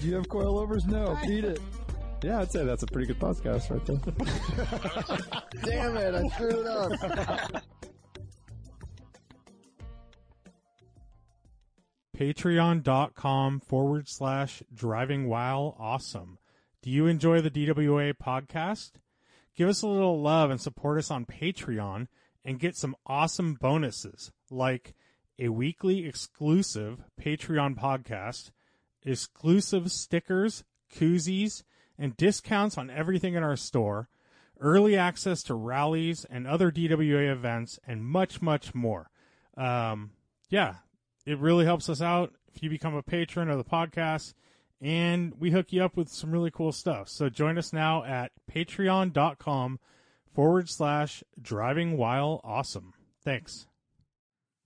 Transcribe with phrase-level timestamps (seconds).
[0.00, 0.86] Do you have coilovers?
[0.86, 1.18] No.
[1.26, 1.60] Beat it.
[2.22, 3.98] Yeah, I'd say that's a pretty good podcast right there.
[5.64, 7.62] Damn it, I screwed it up.
[12.16, 16.38] Patreon.com forward slash driving while awesome.
[16.82, 18.92] Do you enjoy the DWA podcast?
[19.56, 22.06] Give us a little love and support us on Patreon
[22.44, 24.94] and get some awesome bonuses like
[25.38, 28.50] a weekly exclusive Patreon podcast,
[29.04, 31.62] exclusive stickers, koozies,
[31.98, 34.08] and discounts on everything in our store,
[34.60, 39.10] early access to rallies and other DWA events, and much, much more.
[39.56, 40.10] Um,
[40.48, 40.76] yeah,
[41.26, 44.34] it really helps us out if you become a patron of the podcast
[44.80, 47.08] and we hook you up with some really cool stuff.
[47.08, 49.80] So join us now at patreon.com
[50.34, 52.92] forward slash driving while awesome.
[53.22, 53.66] Thanks.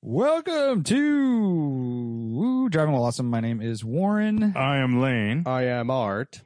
[0.01, 0.95] Welcome to
[1.35, 3.29] Woo, Driving While Awesome.
[3.29, 4.55] My name is Warren.
[4.57, 5.43] I am Lane.
[5.47, 6.41] I am Art.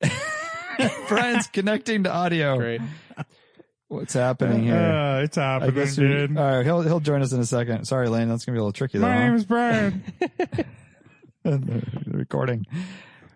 [1.08, 2.56] Brian's connecting to audio.
[2.56, 2.80] Great.
[3.88, 4.74] What's happening here?
[4.76, 6.36] Uh, it's happening, guess we, dude.
[6.36, 7.84] all right, he'll he'll join us in a second.
[7.84, 9.06] Sorry, Lane, that's gonna be a little tricky though.
[9.06, 10.02] My name is Brian.
[11.44, 11.58] huh?
[12.06, 12.66] recording.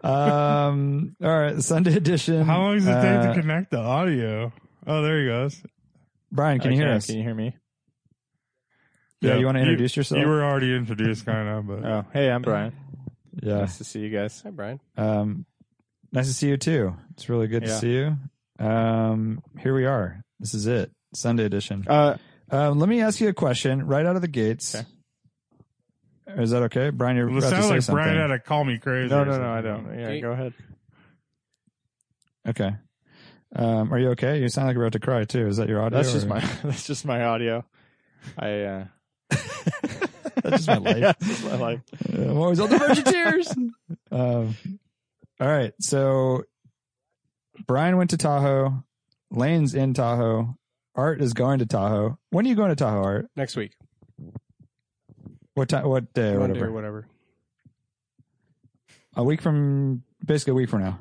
[0.02, 2.44] Um, all right, Sunday edition.
[2.44, 4.52] How long does it take Uh, to connect the audio?
[4.86, 5.62] Oh, there he goes.
[6.32, 7.06] Brian, can you hear us?
[7.06, 7.56] Can you hear me?
[9.20, 10.20] Yeah, you wanna introduce yourself?
[10.20, 12.72] You were already introduced, kind of, but Oh, hey, I'm Brian.
[13.42, 13.58] Yeah.
[13.58, 14.40] Nice to see you guys.
[14.42, 14.80] Hi, Brian.
[14.96, 15.44] Um,
[16.12, 16.96] nice to see you too.
[17.12, 18.16] It's really good to see you.
[18.58, 20.22] Um, here we are.
[20.38, 21.84] This is it, Sunday edition.
[21.88, 22.16] Uh,
[22.52, 24.74] Um, let me ask you a question right out of the gates.
[24.74, 26.42] Okay.
[26.42, 27.16] Is that okay, Brian?
[27.16, 28.04] You're Well, it about to sounds say like something.
[28.04, 29.08] Brian had to call me crazy.
[29.08, 29.50] no, no, no.
[29.52, 29.84] I don't.
[29.98, 30.20] Yeah, Okay.
[30.20, 30.52] go ahead.
[32.48, 32.70] Okay.
[33.56, 34.40] Um, are you okay?
[34.40, 35.46] You sound like you're about to cry too.
[35.46, 35.98] Is that your audio?
[35.98, 37.64] That's just or- my that's just my audio.
[38.38, 38.84] I uh
[40.42, 40.96] That's just my life.
[40.96, 41.80] yeah, that's just my life.
[42.12, 43.54] I'm always on the verge of tears.
[44.10, 44.54] um,
[45.40, 45.72] all right.
[45.80, 46.44] So
[47.66, 48.84] Brian went to Tahoe.
[49.30, 50.56] Lane's in Tahoe.
[50.94, 52.18] Art is going to Tahoe.
[52.30, 53.30] When are you going to Tahoe, Art?
[53.36, 53.72] Next week.
[55.54, 55.86] What time?
[55.88, 56.32] What day?
[56.32, 56.66] Monday whatever.
[56.66, 57.06] or whatever.
[59.16, 60.98] A week from, basically a week from now.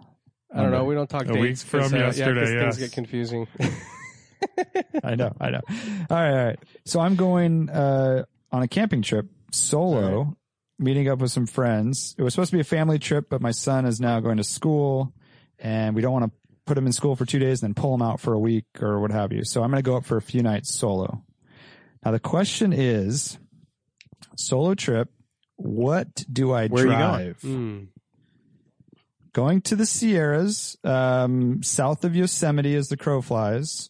[0.53, 0.83] I don't know.
[0.85, 2.89] We don't talk A dates week 'cause, from uh, yeah, 'cause yesterday, things yes.
[2.89, 3.47] get confusing.
[5.03, 5.61] I know, I know.
[6.09, 6.59] All right, all right.
[6.85, 10.35] So I'm going uh, on a camping trip solo,
[10.77, 12.15] meeting up with some friends.
[12.17, 14.43] It was supposed to be a family trip, but my son is now going to
[14.43, 15.13] school,
[15.59, 16.31] and we don't want to
[16.66, 18.66] put him in school for two days and then pull him out for a week
[18.81, 19.43] or what have you.
[19.43, 21.23] So I'm going to go up for a few nights solo.
[22.05, 23.37] Now the question is,
[24.35, 25.09] solo trip.
[25.55, 27.41] What do I Where are you drive?
[27.41, 27.79] Hmm.
[29.34, 33.90] Going to the Sierras, um, south of Yosemite as the crow flies.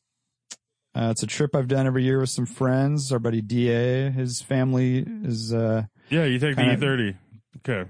[0.95, 3.11] Uh, it's a trip I've done every year with some friends.
[3.11, 5.53] Our buddy Da, his family is.
[5.53, 7.15] Uh, Yeah, you take the Kinda- E30.
[7.57, 7.89] Okay.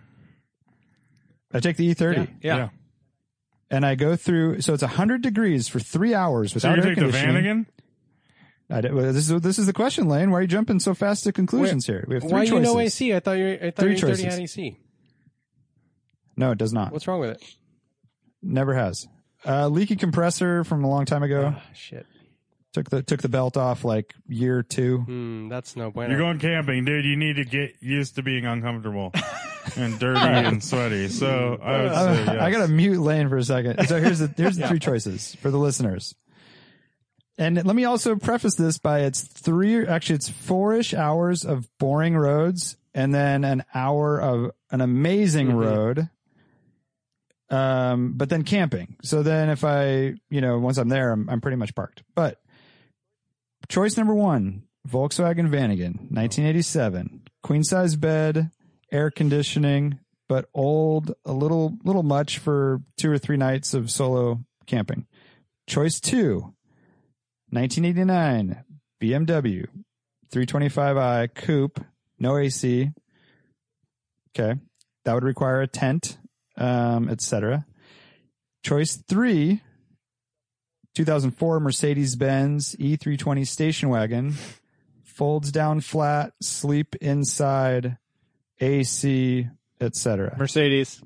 [1.54, 2.70] I take the E30 Yeah.
[3.72, 4.62] and I go through.
[4.62, 7.38] So it's hundred degrees for three hours without So without you air take the conditioning.
[7.38, 7.66] again?
[8.70, 10.30] I did- well, this is this is the question, Lane.
[10.30, 12.06] Why are you jumping so fast to conclusions here?
[12.08, 13.14] We have three Why you no AC?
[13.16, 14.24] I thought you I thought Three your 30 choices.
[14.26, 14.78] had AC.
[16.40, 16.94] No, it does not.
[16.94, 17.44] What's wrong with it?
[18.42, 19.08] Never has.
[19.46, 21.54] Uh, leaky compressor from a long time ago.
[21.56, 22.06] Ah, shit.
[22.72, 25.00] Took the took the belt off like year two.
[25.00, 26.12] Hmm, that's no bueno.
[26.12, 27.04] You're going camping, dude.
[27.04, 29.12] You need to get used to being uncomfortable
[29.76, 31.08] and dirty and sweaty.
[31.10, 32.30] So I would say I, yes.
[32.42, 33.86] I gotta mute Lane for a second.
[33.88, 36.16] So here's the here's the three choices for the listeners.
[37.38, 42.16] And let me also preface this by it's three actually it's four-ish hours of boring
[42.16, 45.56] roads and then an hour of an amazing Mhm.
[45.56, 46.10] road.
[47.50, 48.96] Um, but then camping.
[49.02, 52.04] So then if I, you know, once I'm there, I'm, I'm pretty much parked.
[52.16, 52.40] But
[53.70, 58.52] choice number one, Volkswagen Vanagon, 1987, queen size bed,
[58.92, 64.42] air conditioning, but old, a little, little much for two or three nights of solo
[64.68, 65.08] camping.
[65.68, 66.54] Choice two,
[67.50, 68.64] 1989
[69.02, 69.66] BMW
[70.32, 71.84] 325i coupe,
[72.20, 72.92] no AC.
[74.38, 74.60] Okay.
[75.06, 76.18] That would require a tent,
[76.60, 77.66] um, etc.
[78.64, 79.62] Choice three,
[80.96, 84.36] 2004 Mercedes Benz E320 station wagon,
[85.04, 87.98] folds down flat, sleep inside,
[88.60, 89.48] AC,
[89.80, 90.36] etc.
[90.38, 91.02] Mercedes.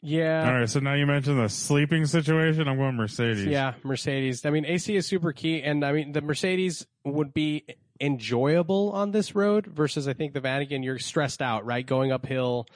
[0.00, 0.46] Yeah.
[0.48, 2.68] All right, so now you mentioned the sleeping situation.
[2.68, 3.46] I'm going Mercedes.
[3.46, 4.46] Yeah, Mercedes.
[4.46, 7.64] I mean, AC is super key, and I mean the Mercedes would be
[8.00, 10.84] enjoyable on this road versus I think the Vanagon.
[10.84, 11.84] You're stressed out, right?
[11.84, 12.66] Going uphill,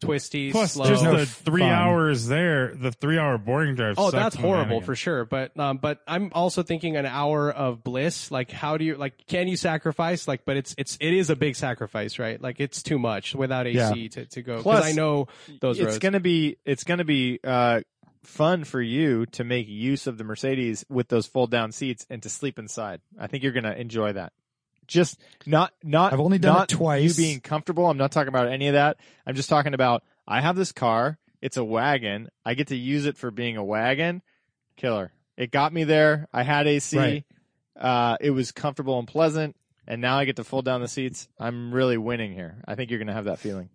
[0.00, 0.86] twisty, Plus, slow.
[0.86, 1.70] just the three fun.
[1.70, 3.94] hours there, the three hour boring drive.
[3.98, 5.24] Oh, that's horrible for sure.
[5.24, 8.30] But um, but I'm also thinking an hour of bliss.
[8.30, 9.26] Like, how do you like?
[9.26, 10.28] Can you sacrifice?
[10.28, 12.40] Like, but it's it's it is a big sacrifice, right?
[12.40, 14.08] Like, it's too much without AC Yeah.
[14.08, 14.62] to to go.
[14.62, 15.28] Plus, Because I know
[15.60, 15.98] those it's roads.
[15.98, 17.80] gonna be it's gonna be uh
[18.24, 22.20] fun for you to make use of the Mercedes with those fold down seats and
[22.24, 23.00] to sleep inside.
[23.18, 24.32] I think you're gonna enjoy that.
[24.86, 27.18] Just not not I've only done it twice.
[27.18, 27.88] You being comfortable.
[27.88, 28.98] I'm not talking about any of that.
[29.26, 31.18] I'm just talking about I have this car.
[31.40, 32.28] It's a wagon.
[32.44, 34.22] I get to use it for being a wagon.
[34.76, 35.12] Killer.
[35.36, 36.28] It got me there.
[36.32, 36.96] I had AC.
[36.96, 37.24] Right.
[37.78, 39.56] Uh, it was comfortable and pleasant.
[39.86, 41.28] And now I get to fold down the seats.
[41.38, 42.56] I'm really winning here.
[42.66, 43.68] I think you're going to have that feeling.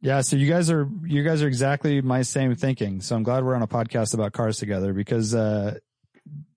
[0.00, 3.00] Yeah, so you guys are you guys are exactly my same thinking.
[3.00, 5.78] So I'm glad we're on a podcast about cars together because uh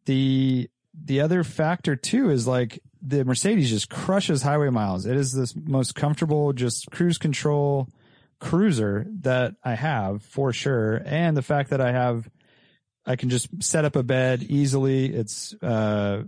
[0.05, 5.05] the the other factor too is like the Mercedes just crushes highway miles.
[5.05, 7.87] It is the most comfortable just cruise control
[8.39, 12.29] cruiser that I have for sure and the fact that I have
[13.05, 15.13] I can just set up a bed easily.
[15.13, 16.23] It's uh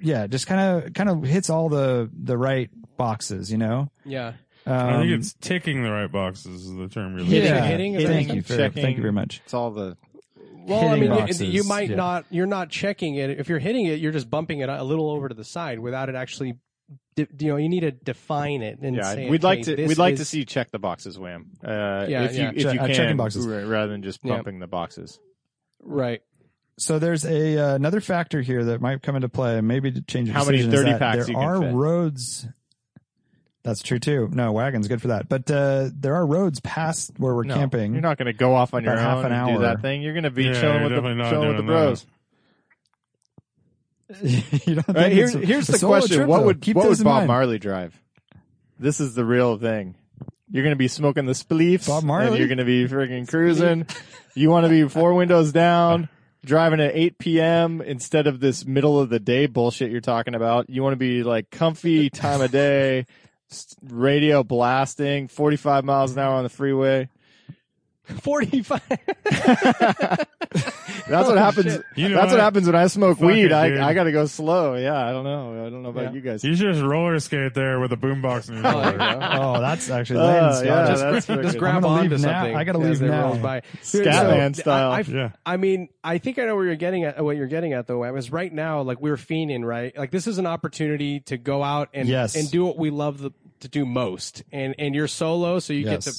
[0.00, 3.90] yeah, just kind of kind of hits all the the right boxes, you know.
[4.04, 4.32] yeah.
[4.66, 7.94] I think Um, it's ticking the right boxes is the term you're Hitting- yeah, hitting
[7.94, 8.72] is thank that you, it?
[8.72, 9.42] thank you very much.
[9.44, 9.96] It's all the
[10.66, 11.96] Well, I mean, you- boxes, you might yeah.
[11.96, 12.24] not.
[12.30, 13.30] You're not checking it.
[13.38, 16.08] If you're hitting it, you're just bumping it a little over to the side without
[16.08, 16.58] it actually.
[17.16, 19.86] di- You know, you need to define it and yeah, say, we'd like to.
[19.86, 21.50] We'd like to see you check the boxes, Wham.
[21.62, 22.48] Uh, Yeah, if you yeah.
[22.50, 23.46] if Che- you uh, can, checking boxes.
[23.46, 24.34] rather than just Yeah.
[24.36, 25.18] bumping the boxes.
[25.82, 26.22] right.
[26.76, 30.28] So there's a uh, another factor here that might come into play, maybe to change
[30.30, 31.72] How many decision, is 30 that packs There you can are fit.
[31.74, 32.48] roads.
[33.64, 34.28] That's true too.
[34.30, 35.28] No, wagon's good for that.
[35.28, 37.92] But uh, there are roads past where we're No, camping.
[37.94, 39.80] You're not going to go off on your About half own an and do that
[39.80, 40.02] thing.
[40.02, 41.00] You're going to be Yeah, chilling with the
[41.30, 42.06] chilling with the bros.
[44.22, 46.46] you don't Right, think here's a- here's a the question: trip, What though?
[46.46, 47.26] would Keep what would Bob mind.
[47.28, 47.98] Marley drive?
[48.78, 49.94] This is the real thing.
[50.50, 51.86] You're going to be smoking the spleefs.
[51.88, 52.26] Bob Marley?
[52.28, 53.86] And you're going to be freaking cruising.
[54.34, 56.10] you want to be four windows down,
[56.44, 57.80] driving at 8 p.m.
[57.80, 60.68] instead of this middle of the day bullshit you're talking about.
[60.68, 63.06] You want to be like comfy time of day, s-
[63.82, 67.08] radio blasting, 45 miles an hour on the freeway.
[68.20, 68.82] Forty-five.
[69.24, 70.26] That's
[71.28, 71.78] what happens.
[71.96, 72.40] You know That's what what?
[72.40, 73.46] happens when I smoke Fuck weed.
[73.46, 73.52] it.
[73.52, 74.74] I I got to go slow.
[74.74, 75.66] Yeah, I don't know.
[75.66, 76.12] I don't know about Yeah.
[76.12, 76.44] you guys.
[76.44, 78.98] You should just roller skate there with a boombox in your Oh, shoulder.
[78.98, 79.28] there you go.
[79.32, 81.12] Oh, that's actually oh, Landon yeah, Scott.
[81.12, 82.32] that's Just- I'm grab gonna onto leave now.
[82.40, 82.56] something.
[82.56, 83.28] I gotta as leave they now.
[83.28, 83.60] roll by.
[83.82, 84.92] Scatman So, style.
[84.92, 85.30] I, I, Yeah.
[85.46, 87.24] I mean, I think I know where you're getting at.
[87.24, 89.96] What you're getting at, though, Wham, is right now, like we're fiending, right?
[89.96, 92.36] Like this is an opportunity to go out and Yes.
[92.36, 93.30] and do what we love the,
[93.64, 96.12] to do most, and and you're solo, so you get to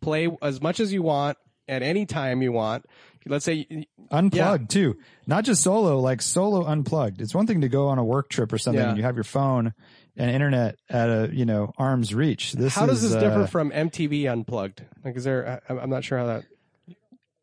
[0.00, 1.36] play as much as you want
[1.68, 2.84] at any time you want.
[3.24, 4.96] Let's say, unplugged too.
[5.28, 7.20] Not just solo, like solo unplugged.
[7.20, 8.88] It's one thing to go on a work trip or something Yeah.
[8.88, 9.74] and you have your phone
[10.16, 12.52] and internet at a, you know, arm's reach.
[12.52, 14.84] This how does is, this uh, differ from MTV Unplugged?
[15.04, 15.62] Like, is there?
[15.68, 16.44] I, I'm not sure how that.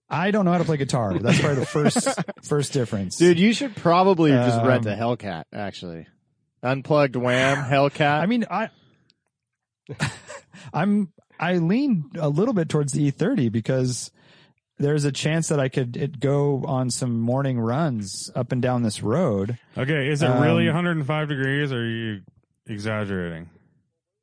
[0.10, 1.18] I don't know how to play guitar.
[1.18, 2.08] That's probably the first
[2.44, 3.16] first difference.
[3.18, 6.08] Dude, you should probably just rent Um, a Hellcat, actually.
[6.62, 8.20] Unplugged Wham, Hellcat.
[8.22, 8.70] I mean, I
[10.74, 14.12] I'm I lean a little bit towards the E30 because
[14.78, 18.84] there's a chance that I could it go on some morning runs up and down
[18.84, 19.58] this road.
[19.78, 22.22] Okay, is it Um, really 105 degrees or are you
[22.68, 23.50] exaggerating?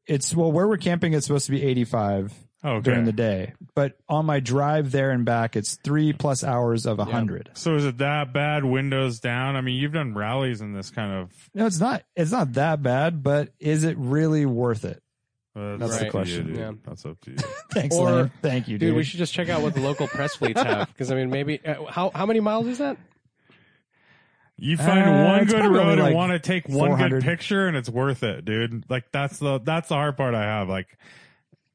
[0.06, 2.32] It's well where we're camping it's supposed to be 85
[2.64, 2.80] Okay.
[2.82, 6.98] during the day, but on my drive there and back it's 3 plus hours of
[6.98, 7.50] 100.
[7.54, 9.56] so is it that bad windows down?
[9.56, 12.82] I mean, you've done rallies in this kind of No, it's not it's not that
[12.82, 15.02] bad, but is it really worth it?
[15.56, 16.48] Uh, That's up the question.
[16.54, 16.60] You.
[16.60, 16.72] Yeah.
[16.84, 17.36] That's up to you.
[17.72, 18.30] Thanks, Or- Lane.
[18.42, 18.96] Thank you, Dude, dude.
[18.96, 21.64] we should just check out what the local press fleets have because I mean, maybe
[21.66, 22.96] uh, how how many miles is that?
[24.58, 27.76] You find Uh, one good road like and want to take one good picture, and
[27.76, 28.84] it's worth it, dude.
[28.88, 30.68] Like that's the that's the hard part I have.
[30.68, 30.86] Like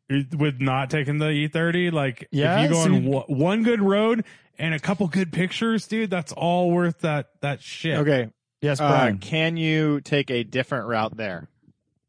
[0.10, 3.64] with not taking the E30, like Yeah, if you go so on you- one- one
[3.64, 4.26] good road
[4.60, 7.98] and a couple good pictures, dude, that's all worth that that shit.
[8.00, 8.30] okay.
[8.62, 9.18] yes, Uh, Brian.
[9.20, 11.48] can you take a different route there?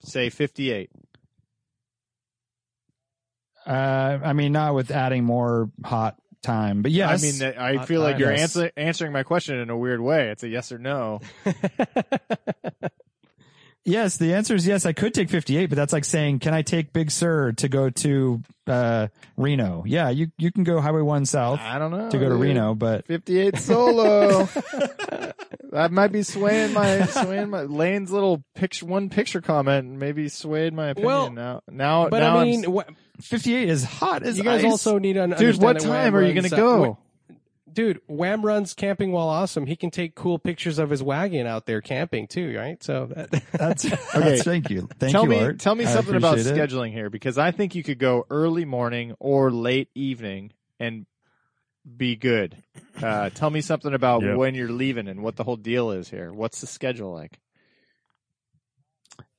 [0.04, 0.90] Say 58.
[3.66, 7.22] Uh, I mean, not with adding more hot time, but yes.
[7.22, 8.20] I mean, that- I Hot feel like time.
[8.20, 8.56] you're Yes.
[8.56, 10.30] answer, answering my question in a weird way.
[10.30, 11.20] It's a yes or no.
[13.84, 14.86] Yes, the answer is yes.
[14.86, 17.90] I could take 58, but that's like saying, can I take Big Sur to go
[17.90, 19.82] to uh, Reno?
[19.84, 22.08] Yeah, you you can go Highway One South I don't know.
[22.08, 22.40] to go to dude.
[22.40, 24.44] Reno, but 58 solo.
[25.72, 30.72] that might be swaying my swaying my Lane's little picture one picture comment maybe swayed
[30.72, 31.62] my opinion Well, now.
[31.68, 32.88] Now But now I I'm mean, s- what,
[33.22, 34.70] 58 is hot as you guys ice.
[34.70, 36.56] also need to un- dude, understand what that Wham time are you runs, going to
[36.56, 36.98] uh, go?
[37.28, 37.38] wait,
[37.72, 39.66] dude, Wham runs camping while awesome.
[39.66, 42.82] He can take cool pictures of his wagon out there camping too, right?
[42.82, 43.98] So that, That's, Okay.
[44.14, 45.58] that's thank you, thank tell you, me Art.
[45.60, 46.70] tell me I something about appreciate it.
[46.70, 51.06] scheduling here because I think you could go early morning or late evening and
[51.96, 52.56] be good.
[53.02, 54.36] Uh, tell me something about Yep.
[54.36, 56.32] when you're leaving and what the whole deal is here.
[56.32, 57.40] What's the schedule like?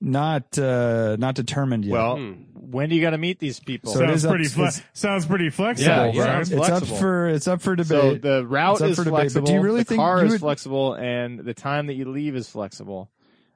[0.02, 1.94] Not uh, not determined yet.
[1.94, 2.32] Well, Hmm.
[2.54, 3.92] when do you got to meet these people?
[3.94, 5.90] So it sounds is up- pretty fle- it's- sounds pretty flexible.
[5.90, 6.16] Yeah, Brian.
[6.16, 6.40] yeah.
[6.40, 6.94] it's flexible.
[6.96, 7.88] up for it's up for debate.
[7.88, 9.48] So the route It's up is for debate, but flexible.
[9.48, 12.10] do you really the think car you is would- flexible, and the time that you
[12.12, 13.10] leave is flexible.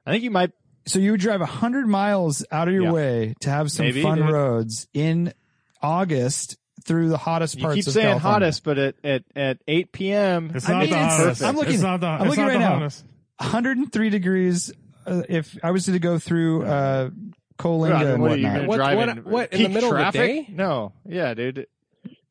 [0.06, 0.52] I think you might.
[0.86, 2.92] So you would drive 100 miles out of your Yeah.
[2.92, 4.30] way to have some Maybe, fun dude.
[4.30, 5.34] roads in
[5.82, 8.32] August through the hottest You parts keep of saying California.
[8.46, 10.50] hottest, but at at at eight p.m.
[10.54, 11.42] It's I not mean, the it's- hottest.
[11.42, 12.74] I'm looking- It's not the, I'm it's looking not right the now.
[12.74, 13.04] hottest.
[13.40, 14.72] 103 degrees.
[15.08, 17.10] Uh, if I was to go through uh,
[17.58, 18.66] Coalinga I and what whatnot.
[18.66, 19.16] What- drive what- in?
[19.24, 20.46] what, in the peak middle of the traffic?
[20.46, 20.54] day?
[20.54, 21.66] No, yeah, dude.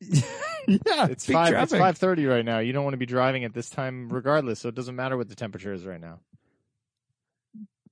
[0.00, 1.48] yeah, It's peak five.
[1.48, 1.78] It's traffic.
[1.78, 2.58] five thirty right now.
[2.60, 4.60] You don't want to be driving at this time, regardless.
[4.60, 6.20] So it doesn't matter what the temperature is right now.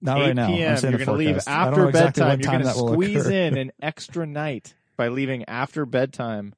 [0.02, 0.46] Not 8 right now.
[0.46, 0.78] I'm p.m.
[0.82, 1.48] You're going to leave forecast.
[1.48, 2.40] I don't after know exactly bedtime.
[2.40, 6.54] You're going to squeeze in an extra night by leaving after bedtime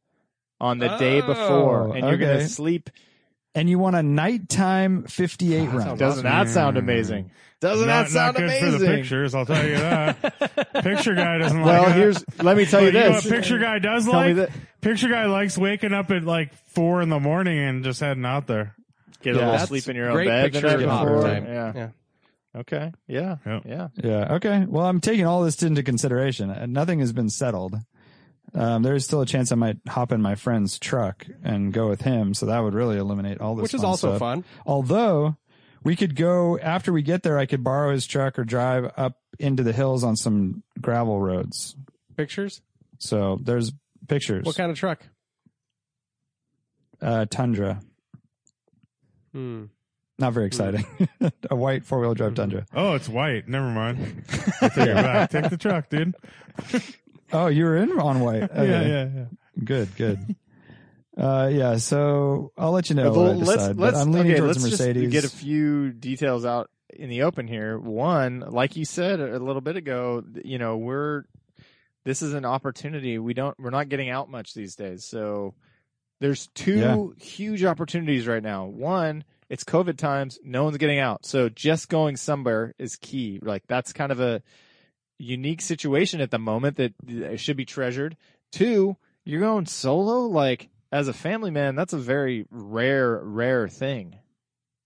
[0.61, 2.91] on the day before, Oh, and you're going to sleep.
[3.55, 5.99] and you want a nighttime 58 that round.
[6.01, 7.31] Doesn't that sound amazing?
[7.61, 8.73] Doesn't not, that sound not good amazing?
[8.73, 10.73] for the pictures, I'll tell you that.
[10.85, 11.97] Picture guy doesn't Well, like that.
[11.97, 12.25] here's.
[12.41, 13.25] Let me tell you But know this.
[13.25, 14.37] what picture guy does Tell me like?
[14.37, 14.51] that.
[14.81, 18.47] Picture guy likes waking up at like four in the morning and just heading out
[18.47, 18.77] there.
[19.23, 21.23] Get a little sleep in your own bed the picture night of before.
[21.23, 21.47] time.
[21.47, 21.73] Yeah.
[21.75, 21.89] Yeah.
[22.61, 22.93] Okay.
[23.09, 23.37] Yeah.
[23.45, 23.63] Yep.
[23.67, 23.89] Yeah.
[23.97, 24.35] Yeah.
[24.37, 24.65] Okay.
[24.69, 26.51] Well, I'm taking all this into consideration.
[26.51, 27.75] Uh, Nothing has been settled.
[28.55, 31.89] Um, there is still a chance I might hop in my friend's truck and go
[31.89, 32.35] with him.
[32.35, 33.65] So that would really eliminate all this.
[33.65, 34.19] which is fun also stuff.
[34.21, 34.45] fun.
[34.65, 35.37] Although
[35.85, 39.17] we could go after we get there, I could borrow his truck or drive up
[39.39, 41.77] into the hills on some gravel roads.
[42.17, 42.61] Pictures.
[42.99, 43.73] So there's
[44.09, 44.45] pictures.
[44.45, 45.03] What kind of truck?
[47.01, 47.81] uh, Tundra.
[49.33, 49.65] Hmm.
[50.19, 50.85] Not very exciting.
[51.51, 52.67] a white four wheel drive Tundra.
[52.75, 53.47] Oh, it's white.
[53.49, 54.25] Never mind.
[54.61, 55.31] Take it back.
[55.31, 56.15] Take the truck, dude.
[57.33, 58.43] Oh, you were in on white.
[58.51, 58.69] Okay.
[58.69, 59.25] Yeah, yeah, yeah.
[59.63, 60.35] Good, good.
[61.19, 63.77] Uh, yeah, so I'll let you know Well, let's decide.
[63.77, 65.11] let's I'm leaning okay, towards let's Mercedes.
[65.11, 67.77] just get a few details out in the open here.
[67.79, 71.25] One, like you said a little bit ago, you know, we're
[72.05, 73.19] this is an opportunity.
[73.19, 75.05] We don't we're not getting out much these days.
[75.05, 75.55] So
[76.21, 78.67] there's two huge opportunities right now.
[78.67, 81.27] One, it's COVID times, no one's getting out.
[81.27, 83.41] So just going somewhere is key.
[83.43, 84.41] Like that's kind of a
[85.19, 86.93] unique situation at the moment that
[87.41, 88.17] should be treasured.
[88.53, 94.17] Two, you're going solo like as a family man, that's a very rare, rare thing.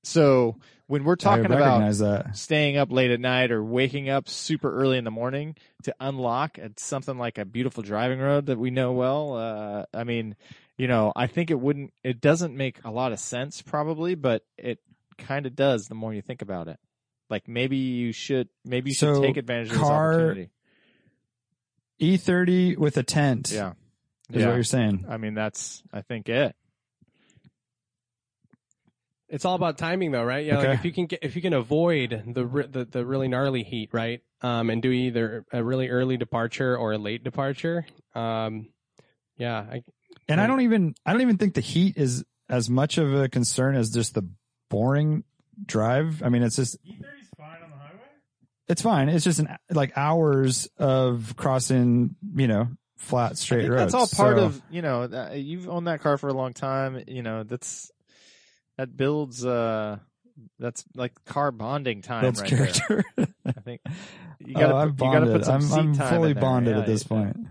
[0.05, 0.57] So
[0.89, 2.37] when we're talking about that.
[2.37, 6.59] staying up late at night or waking up super early in the morning to unlock
[6.59, 10.37] at something like a beautiful driving road that we know well, uh, I mean,
[10.77, 14.45] you know, I think it wouldn't, it doesn't make a lot of sense probably, but
[14.59, 14.81] it
[15.19, 16.79] kind of does the more you think about it.
[17.31, 20.51] Like maybe you should, maybe you should take advantage of this car- opportunity.
[22.01, 23.53] E30 with a tent.
[23.53, 23.75] Yeah.
[24.33, 24.49] Is Yeah.
[24.49, 25.05] what you're saying.
[25.09, 26.55] I mean, that's, I think it.
[29.29, 30.45] It's all about timing, though, right?
[30.45, 30.69] Yeah, Okay.
[30.69, 33.89] like if you can get if you can avoid the the, the really gnarly heat,
[33.93, 34.21] right?
[34.43, 37.87] Um, and do either a really early departure or a late departure.
[38.15, 38.69] Um,
[39.39, 39.85] yeah, I,
[40.29, 43.29] And I don't even I don't even think the heat is as much of a
[43.31, 44.29] concern as just the
[44.69, 45.25] boring
[45.65, 46.23] drive.
[46.23, 48.01] I mean, it's just E30's fine on the highway.
[48.69, 49.09] it's fine.
[49.09, 52.69] It's just an like hours of crossing, you know,
[53.03, 53.93] flat I straight think roads.
[53.93, 56.53] that's all part So- of you know that- you've owned that car for a long
[56.53, 57.03] time.
[57.07, 57.91] You know that's
[58.79, 59.99] that builds uh
[60.59, 62.67] that's like car bonding time builds right there.
[62.67, 63.05] character.
[63.45, 63.81] I think
[64.39, 65.37] you gotta oh, I'm put, you gotta bonded.
[65.37, 67.09] put some I'm, seat I'm time fully bonded Yeah, at this yeah.
[67.09, 67.37] point.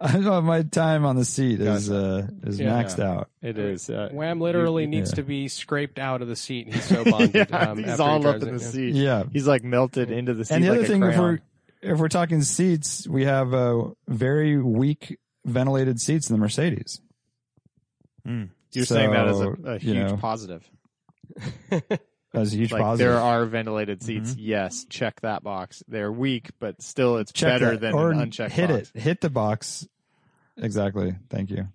[0.00, 2.82] I know my time on the seat is uh is Yeah.
[2.82, 3.30] maxed out.
[3.40, 3.88] It is.
[3.88, 5.16] Uh, Wham literally you- needs yeah.
[5.16, 6.74] to be scraped out of the seat.
[6.74, 7.34] He's so bonded.
[7.50, 8.94] yeah, um, he's all he up drives in the seat.
[8.96, 9.22] Yeah.
[9.32, 10.54] He's like melted into the seat.
[10.56, 11.22] And the like other a thing, if crayon.
[11.22, 11.38] we're
[11.84, 17.00] if we're talking seats, we have uh, very weak ventilated seats in the Mercedes.
[18.24, 20.68] you're saying that as a, So, a you huge know, positive.
[22.34, 23.12] As a huge Like positive.
[23.12, 24.34] there are ventilated seats.
[24.36, 25.84] Yes, check that box.
[25.86, 27.80] They're weak, but still, it's Check better that.
[27.80, 28.90] than or an unchecked hit box.
[28.92, 29.00] it.
[29.00, 29.86] Hit the box.
[30.56, 31.14] Exactly.
[31.30, 31.68] Thank you.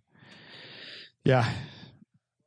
[1.23, 1.49] Yeah.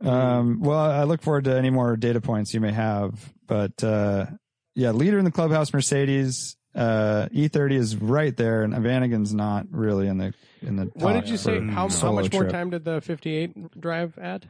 [0.02, 4.26] Um, well, I look forward to any more data points you may have, but uh,
[4.75, 6.57] yeah, leader in the clubhouse Mercedes.
[6.75, 10.85] Uh, E30 is right there, and Vanagon's not really in the in the.
[10.95, 11.61] What did you say?
[11.61, 12.52] How, how solo much more trip.
[12.52, 14.47] time did the 58 drive add?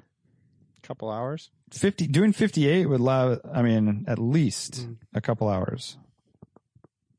[0.78, 1.50] A couple hours.
[1.72, 4.96] 50 doing 58 would allow i mean at least Mm.
[5.14, 5.96] a couple hours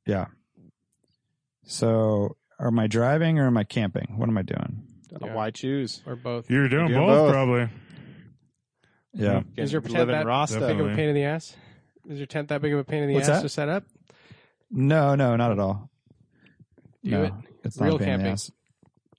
[0.05, 0.25] yeah
[1.65, 4.83] so am i driving or am i camping what am i doing
[5.21, 5.33] Yeah.
[5.33, 6.01] Why choose?
[6.05, 6.49] Or both?
[6.51, 7.31] You're doing You're doing both, both.
[7.31, 7.69] probably.
[9.13, 10.67] yeah Is your Live tent that Roscoe.
[10.67, 11.55] big of a pain in the ass?
[12.09, 13.41] Is your tent that big of a pain in the What's ass that?
[13.43, 13.85] to set up?
[14.73, 15.89] No no not at all
[17.03, 17.33] Do no it.
[17.63, 18.33] it's Real not a pain in the camping.
[18.33, 18.51] ass.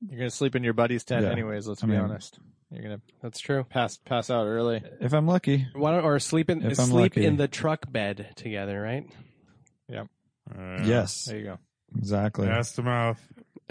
[0.07, 1.33] You're gonna sleep in your buddy's tent Yeah.
[1.33, 1.67] anyways.
[1.67, 2.39] Let's I be mean- honest.
[2.71, 3.65] You're gonna That's true.
[3.65, 4.83] pass pass out early.
[5.01, 8.81] if i'm lucky Why don't or sleep in If sleep in the truck bed together,
[8.83, 9.07] right?
[10.55, 11.59] Uh, yes There you go.
[11.97, 13.21] exactly Ass to mouth.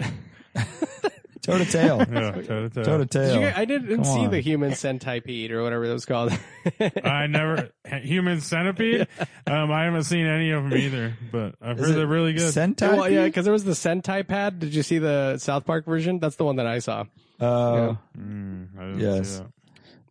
[1.44, 2.82] toe to tail Yeah, toe to toe.
[2.82, 4.30] toe to Did you tail I didn't Come see on.
[4.30, 6.32] the human centipede or whatever it was called.
[7.04, 9.06] I never human centipede.
[9.46, 12.52] Um, I haven't seen any of them either, but I've Is heard they're really good.
[12.52, 14.58] centipede well, yeah, because there was the Sentai pad.
[14.58, 16.18] Did you see the South Park version?
[16.18, 17.04] That's the one that I saw.
[17.40, 19.28] uh, Mm, I didn't Yes.
[19.28, 19.50] see that.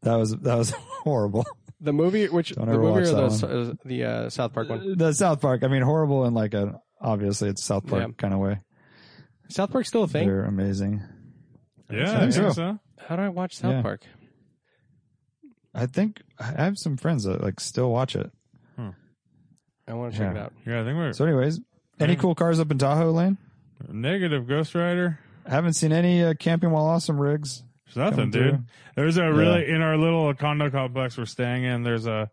[0.03, 0.69] that was that was
[1.03, 1.45] horrible
[1.81, 4.97] The movie, which the movie or the uh, the uh, South Park one?
[4.97, 8.07] the south park i mean horrible in like a obviously it's south park Yeah.
[8.17, 8.59] kind of way
[9.49, 10.25] South Park's still a thing.
[10.27, 11.01] they're amazing
[11.89, 12.51] Yeah, I I think think so.
[12.51, 12.79] so.
[13.07, 13.81] How do I watch South Yeah.
[13.81, 14.01] Park?
[15.75, 18.31] I think I have some friends that like still watch it.
[19.85, 20.39] I want to check Yeah.
[20.39, 20.53] it out.
[20.65, 21.59] Yeah, I think we're So, anyways,
[21.99, 22.19] any Yeah.
[22.19, 23.37] cool cars up in Tahoe Lane?
[23.91, 25.19] negative Ghost Rider.
[25.45, 27.63] I haven't seen any uh, camping while awesome rigs.
[27.85, 28.49] There's nothing, coming dude.
[28.55, 28.63] through.
[28.95, 31.83] There's a really in our little condo complex we're staying in.
[31.83, 32.31] There's a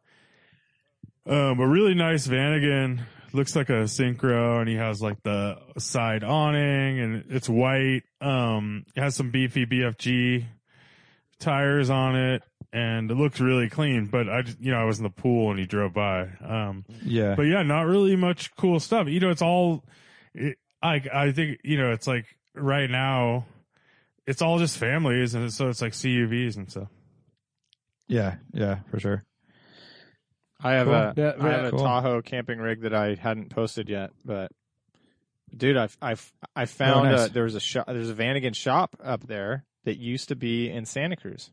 [1.26, 3.00] um a really nice Vanagon.
[3.32, 8.02] Looks like a synchro, and he has like the side awning, and it's white.
[8.20, 10.46] Um, it has some beefy BFG
[11.38, 14.06] tires on it, and it looks really clean.
[14.06, 16.28] But I, just, you know, I was in the pool and he drove by.
[16.44, 19.08] Um, Yeah, but yeah, not really much cool stuff.
[19.08, 19.84] You know, it's all.
[20.34, 23.46] It, I I think you know it's like right now,
[24.26, 26.88] it's all just families, and so it's like CUVs and stuff.
[28.08, 29.24] yeah, yeah, for sure.
[30.62, 30.94] I have Cool.
[30.94, 31.70] a Yeah, I have yeah, a.
[31.70, 34.50] Tahoe camping rig that I hadn't posted yet, but
[35.56, 36.16] dude, I I
[36.54, 37.28] I found Oh, nice.
[37.30, 40.68] a, there was a shop there's a Vanagon shop up there that used to be
[40.70, 41.50] in Santa Cruz.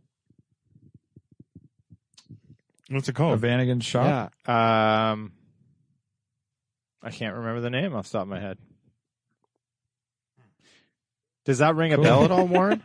[2.89, 3.43] What's it called?
[3.43, 3.47] A?
[3.47, 4.33] Vanagon shop.
[4.47, 5.11] Yeah.
[5.11, 5.33] Um,
[7.03, 8.57] I can't remember the name off the top of my head.
[11.47, 12.83] Does that ring a bell at all, Warren?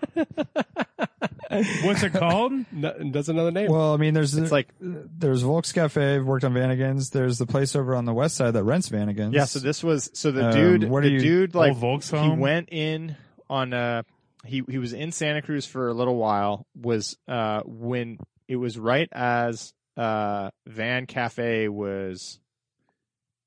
[1.83, 2.53] What's it called?
[2.73, 3.71] No, doesn't know the name.
[3.71, 6.17] Well, I mean, there's It's like there's Volks Cafe.
[6.17, 7.11] I've worked on Vanagons.
[7.11, 9.35] There's the place over on the west side that rents Vanagons.
[9.35, 9.45] yeah.
[9.45, 12.17] So this was so the Um, dude what the you- dude like Old Volks he
[12.17, 12.39] home?
[12.39, 13.17] went in
[13.51, 14.03] on uh
[14.47, 18.79] he he was in Santa Cruz for a little while was uh when it was
[18.79, 22.41] right as uh Van Cafe was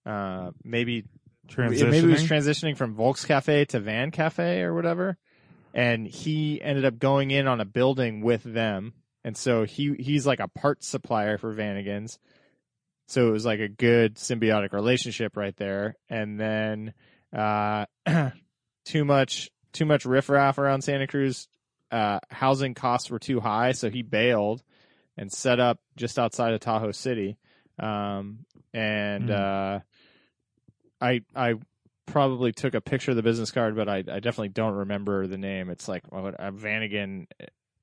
[0.06, 1.06] uh maybe
[1.48, 1.92] Transitioning.
[1.92, 5.18] maybe it was transitioning from Volks Cafe to Van Cafe or whatever
[5.74, 10.26] and he ended up going in on a building with them and so he he's
[10.26, 12.18] like a parts supplier for Vanagons
[13.08, 16.94] so it was like a good symbiotic relationship right there and then
[17.36, 17.86] uh
[18.86, 21.48] too much too much riffraff around Santa Cruz.
[21.92, 24.64] Uh, housing costs were too high, so he bailed
[25.18, 27.38] and set up just outside of Tahoe City.
[27.78, 29.80] Um, and uh,
[31.06, 31.54] I I
[32.06, 35.38] probably took a picture of the business card, but I, I definitely don't remember the
[35.38, 35.70] name.
[35.70, 37.28] It's like what, a Vanagon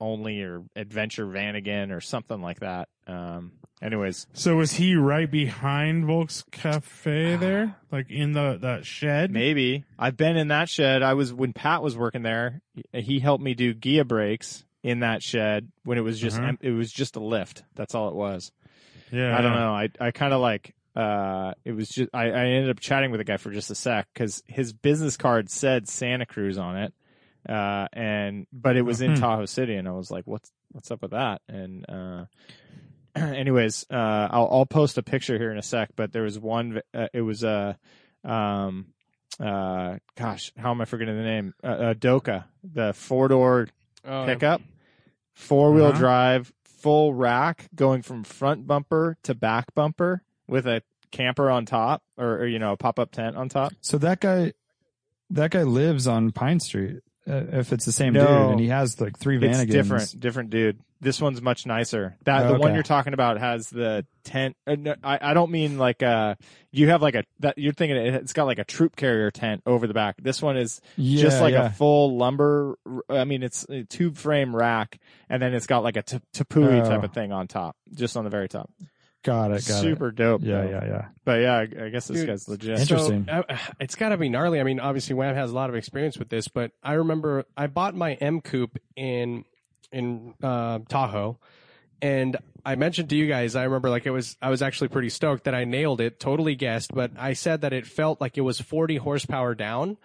[0.01, 2.89] only or Adventure Vanagon or something like that.
[3.07, 9.31] Um, anyways, so was he right behind Volks Cafe there, like in the that shed?
[9.31, 11.03] Maybe I've been in that shed.
[11.03, 12.63] I was when Pat was working there.
[12.93, 16.55] He helped me do Gia breaks in that shed when it was just Uh-huh.
[16.61, 17.63] it was just a lift.
[17.77, 18.51] That's all it was.
[19.13, 19.73] Yeah, I don't know.
[19.73, 23.19] I I kind of like uh it was just I, I ended up chatting with
[23.19, 26.95] the guy for just a sec because his business card said Santa Cruz on it,
[27.49, 29.21] uh and but it was in Hmm.
[29.21, 32.25] Tahoe City and I was like what's what's up with that and uh
[33.17, 36.81] anyways uh I'll I'll post a picture here in a sec but there was one
[36.95, 37.79] uh, it was a
[38.25, 38.87] um
[39.41, 43.69] uh gosh how am I forgetting the name uh, uh Doka the four door
[44.05, 44.61] Oh, pickup,
[45.33, 45.99] four wheel Uh-huh.
[45.99, 52.03] drive, full rack, going from front bumper to back bumper with a camper on top,
[52.17, 53.73] or, or you know, a pop up tent on top.
[53.81, 54.53] So that guy,
[55.31, 57.01] that guy lives on Pine Street.
[57.29, 58.27] Uh, if it's the same No.
[58.27, 59.63] dude, and he has like three Vanagons.
[59.63, 60.81] It's different, different dude.
[61.01, 62.17] This one's much nicer.
[62.25, 64.57] That Oh, the one you're talking about has the tent.
[64.67, 66.35] Uh, no, I I don't mean like uh
[66.73, 69.63] you have like a that you're thinking it- it's got like a troop carrier tent
[69.67, 70.17] over the back.
[70.21, 71.67] This one is Yeah, just like yeah.
[71.67, 72.77] a full lumber.
[73.09, 76.85] I mean, it's a tube frame rack, and then it's got like a t- Tepui
[76.85, 76.89] Oh.
[76.89, 78.69] type of thing on top, just on the very top.
[79.23, 79.67] Got it.
[79.67, 80.43] Got Super dope.
[80.43, 80.71] Yeah, though.
[80.71, 81.09] yeah, yeah.
[81.25, 82.81] But yeah, I, I guess this Dude, guy's legit.
[82.81, 83.27] Interesting.
[83.29, 84.61] So, uh, it's got to be gnarly.
[84.61, 87.69] I mean, obviously, Wham has a lot of experience with this, but I remember I
[87.69, 89.45] bought my M Coupe in
[89.93, 91.39] in uh, Tahoe,
[92.01, 93.55] and I mentioned to you guys.
[93.55, 94.37] I remember like it was.
[94.43, 96.19] I was actually pretty stoked that I nailed it.
[96.19, 99.99] Totally guessed, but I said that it felt like it was 40 horsepower down.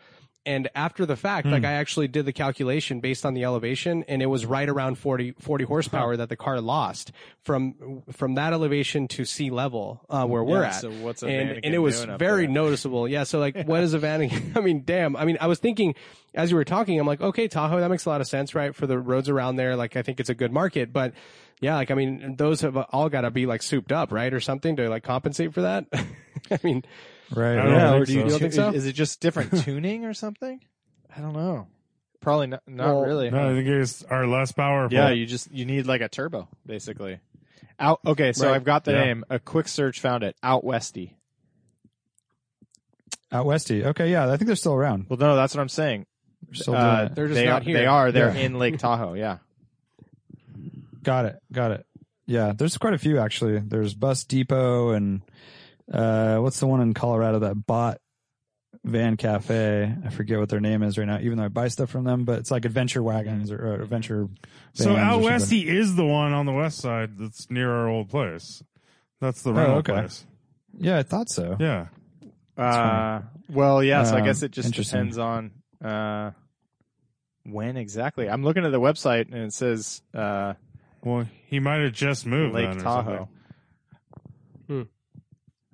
[0.48, 4.22] And after the fact, like I actually did the calculation based on the elevation, and
[4.22, 7.12] it was right around 40, 40 horsepower that the car lost
[7.44, 11.66] from from that elevation to sea level uh, where we're at so what's a and,
[11.66, 13.10] and it was very noticeable.
[13.10, 13.26] Yeah.
[13.26, 14.56] So like, what is a Vanagon?
[14.56, 15.18] I mean, damn.
[15.18, 15.96] I mean, I was thinking
[16.34, 18.74] as you were talking, I'm like, okay, Tahoe, that makes a lot of sense, right?
[18.74, 21.14] For the roads around there, like I think it's a good market, but
[21.60, 24.40] yeah, like I mean, those have all got to be like souped up, right, or
[24.40, 25.88] something to like compensate for that.
[26.52, 26.84] I mean,
[27.36, 27.58] Right.
[27.58, 28.24] I don't yeah, think or do you, so.
[28.26, 28.70] You don't think so?
[28.70, 30.62] Is it just different tuning or something?
[31.16, 31.68] I don't know.
[32.22, 32.64] Probably not.
[32.68, 33.30] Not Well, really.
[33.30, 34.96] No, I think it's are less powerful.
[34.98, 37.20] Yeah, you just you need like a turbo, basically.
[37.80, 38.00] Out.
[38.06, 38.56] Okay, so Right.
[38.56, 39.06] I've got the Yeah.
[39.06, 39.24] name.
[39.30, 40.36] A quick search found it.
[40.42, 41.16] Out Westy.
[43.32, 43.84] Out westy.
[43.86, 45.08] Okay, yeah, I think they're still around.
[45.10, 46.06] Well, no, that's what I'm saying.
[46.46, 47.16] They're still doing Uh, it.
[47.16, 47.78] They're just they not are, here.
[47.78, 48.12] They are.
[48.12, 48.42] They're Yeah.
[48.42, 49.14] in Lake Tahoe.
[49.16, 49.40] Yeah.
[51.04, 51.40] Got it.
[51.52, 51.86] Got it.
[52.26, 53.60] Yeah, there's quite a few actually.
[53.60, 55.22] There's Bus Depot and
[55.92, 58.00] uh, what's the one in Colorado that bought
[58.84, 59.94] Van Cafe?
[60.06, 61.20] I forget what their name is right now.
[61.20, 64.28] Even though I buy stuff from them, but it's like adventure wagons or, or adventure.
[64.74, 67.72] So vans out or west, he is the one on the west side that's near
[67.72, 68.64] our old place.
[69.22, 69.94] That's the rental Oh, okay.
[69.94, 70.26] place.
[70.78, 71.58] Yeah, I thought so.
[71.60, 71.88] Yeah.
[72.58, 74.04] Uh, well, yeah.
[74.04, 75.52] So I Um, guess it just depends on
[75.84, 76.32] uh,
[77.44, 78.30] when exactly.
[78.30, 80.54] I'm looking at the website and it says uh,
[81.04, 83.30] Well, he might have just moved Lake then or Tahoe.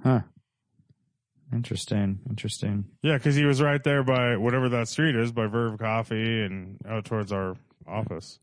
[0.04, 0.22] Something.
[0.22, 1.56] Huh.
[1.56, 2.20] Interesting.
[2.30, 2.86] Interesting.
[3.04, 6.80] Yeah, because he was right there by whatever that street is, by Verve Coffee and
[6.88, 7.56] out towards our
[7.88, 8.40] office.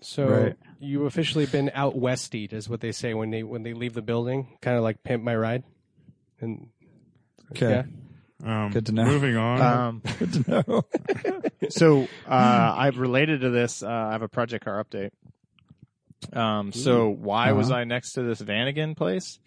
[0.00, 0.56] so Right.
[0.80, 4.02] you officially been out westied, is what they say when they when they leave the
[4.02, 5.62] building, kind of like pimp my ride.
[6.40, 6.68] And
[7.52, 7.84] Okay.
[8.44, 9.04] Um, Good to know.
[9.04, 9.60] Moving on.
[9.60, 10.82] Um, Good to know.
[11.70, 13.82] so uh, I've related to this.
[13.82, 15.10] Uh, I have a project car update.
[16.32, 17.80] Um, so why was Uh-huh.
[17.80, 19.38] I next to this Vanagon place?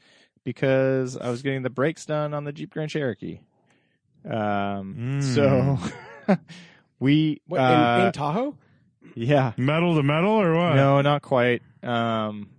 [0.47, 3.41] Because I was getting the brakes done on the Jeep Grand Cherokee.
[4.23, 5.21] Um, Mm.
[5.21, 5.77] so
[7.01, 8.55] we, what, uh, in, in Tahoe?
[9.13, 10.75] yeah, metal to metal or what?
[10.75, 11.61] no, not quite.
[11.83, 12.49] Um,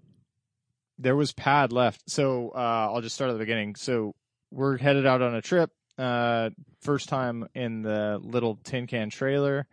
[0.99, 2.03] there was pad left.
[2.11, 2.59] So uh,
[2.93, 3.75] I'll just start at the beginning.
[3.77, 4.15] So
[4.51, 5.71] we're headed out on a trip.
[5.97, 6.51] Uh,
[6.83, 9.67] first time in the little tin can trailer,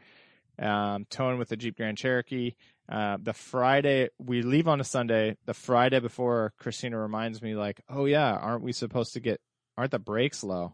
[0.58, 2.54] um, towing with the Jeep Grand Cherokee.
[2.88, 5.38] Uh, the Friday we leave on a Sunday.
[5.46, 9.42] The Friday before, Christina reminds me, like, "Oh yeah, aren't we supposed to get?
[9.78, 10.74] Aren't the brakes low?"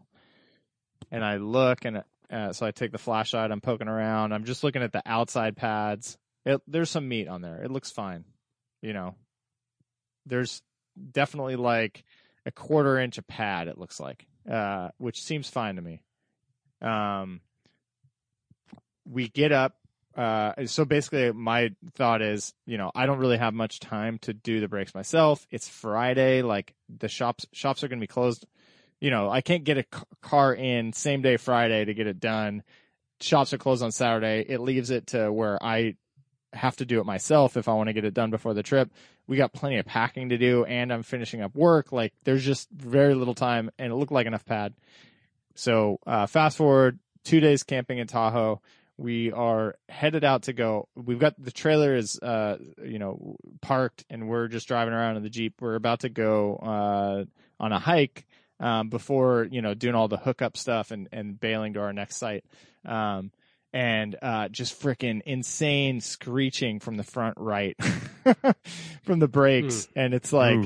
[1.10, 3.50] And I look, and uh, so I take the flashlight.
[3.50, 4.32] I'm poking around.
[4.32, 6.18] I'm just looking at the outside pads.
[6.44, 7.62] It, there's some meat on there.
[7.62, 8.24] It looks fine.
[8.82, 9.14] You know,
[10.26, 10.62] there's
[11.12, 12.04] definitely like
[12.44, 13.68] a quarter inch of pad.
[13.68, 16.02] It looks like, uh, which seems fine to me.
[16.80, 17.40] Um,
[19.08, 19.76] we get up.
[20.16, 24.32] Uh, so basically, my thought is, you know, I don't really have much time to
[24.32, 25.46] do the brakes myself.
[25.50, 26.42] It's Friday.
[26.42, 28.46] Like the shops, shops are going to be closed.
[29.00, 29.84] You know, I can't get a
[30.20, 32.62] car in same day Friday to get it done.
[33.20, 34.44] Shops are closed on Saturday.
[34.46, 35.96] It leaves it to where I
[36.52, 38.92] have to do it myself if I want to get it done before the trip.
[39.26, 41.92] We got plenty of packing to do and I'm finishing up work.
[41.92, 44.74] Like there's just very little time and it looked like enough pad.
[45.54, 48.60] So, uh, fast forward two days camping in Tahoe.
[49.02, 50.88] We are headed out to go.
[50.94, 55.22] We've got the trailer is, uh, you know, parked and we're just driving around in
[55.22, 55.54] the Jeep.
[55.60, 57.24] We're about to go, uh,
[57.58, 58.26] on a hike,
[58.60, 62.16] um, before, you know, doing all the hookup stuff and, and bailing to our next
[62.16, 62.44] site.
[62.84, 63.32] Um,
[63.72, 67.76] and uh, just freaking insane screeching from the front right
[69.02, 70.58] from the brakes and it's like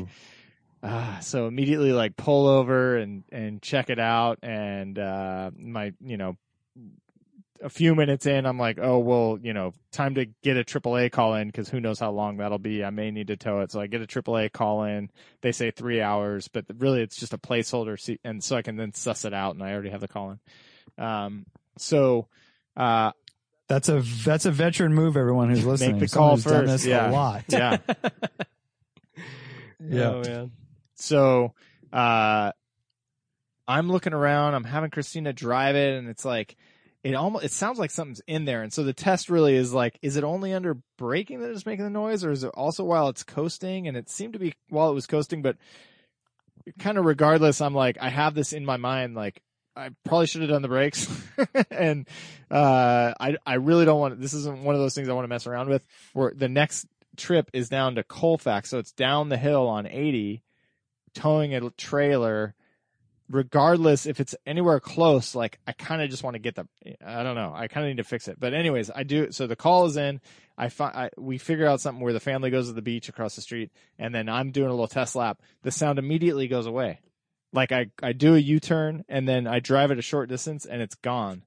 [0.82, 6.16] uh, so immediately like pull over and and check it out and uh my you
[6.16, 6.36] know
[7.62, 11.10] a few minutes in i'm like oh well you know time to get a aaa
[11.10, 13.70] call in because who knows how long that'll be i may need to tow it
[13.70, 15.10] so i get a aaa call in
[15.42, 18.76] they say three hours but really it's just a placeholder see, and so i can
[18.76, 21.46] then suss it out and i already have the call in um
[21.78, 22.28] so
[22.76, 23.10] uh
[23.68, 25.16] That's a that's a veteran move.
[25.16, 27.10] Everyone who's listening, the Someone call who's done first, this yeah.
[27.10, 27.44] a lot.
[27.48, 27.78] yeah
[29.80, 30.08] Yeah.
[30.10, 30.50] Oh, man.
[30.94, 31.52] So
[31.92, 32.52] uh
[33.68, 36.56] I'm looking around, I'm having Christina drive it and it's like
[37.06, 38.62] it almost it sounds like something's in there.
[38.62, 41.84] And so the test really is like, is it only under braking that it's making
[41.84, 43.86] the noise, or is it also while it's coasting?
[43.86, 45.56] And it seemed to be while it was coasting, but
[46.80, 49.40] kind of regardless, I'm like, I have this in my mind, like
[49.76, 51.06] I probably should have done the brakes.
[51.70, 52.08] and
[52.50, 55.28] uh I I really don't want this isn't one of those things I want to
[55.28, 55.86] mess around with.
[56.12, 60.42] Where the next trip is down to Colfax, so it's down the hill on 80
[61.14, 62.56] towing a trailer,
[63.30, 66.66] regardless if it's anywhere close, like I kind of just want to get the,
[67.04, 68.38] I don't know, I kind of need to fix it.
[68.38, 69.32] But anyways, I do.
[69.32, 70.20] So the call is in.
[70.58, 73.36] I find I, we figure out something where the family goes to the beach across
[73.36, 75.42] the street, and then I'm doing a little test lap.
[75.62, 77.00] The sound immediately goes away.
[77.52, 80.66] Like I, I do a U turn and then I drive it a short distance
[80.66, 81.42] and it's gone.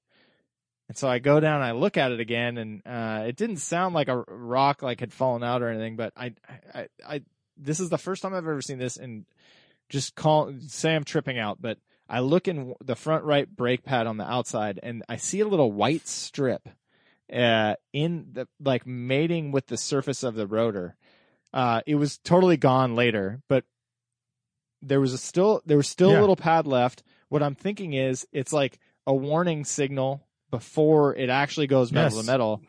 [0.87, 3.93] And so I go down I look at it again and uh, it didn't sound
[3.93, 6.33] like a rock like had fallen out or anything, but I,
[6.73, 7.21] I, I,
[7.57, 9.25] this is the first time I've ever seen this and
[9.89, 14.07] just call, say I'm tripping out, but I look in the front right brake pad
[14.07, 16.67] on the outside and I see a little white strip,
[17.33, 20.95] uh, in the, like mating with the surface of the rotor.
[21.53, 23.63] Uh, it was totally gone later, but
[24.81, 26.19] there was a still, there was still Yeah.
[26.19, 27.03] a little pad left.
[27.29, 32.25] What I'm thinking is it's like a warning signal before it actually goes metal Yes.
[32.25, 32.61] to metal.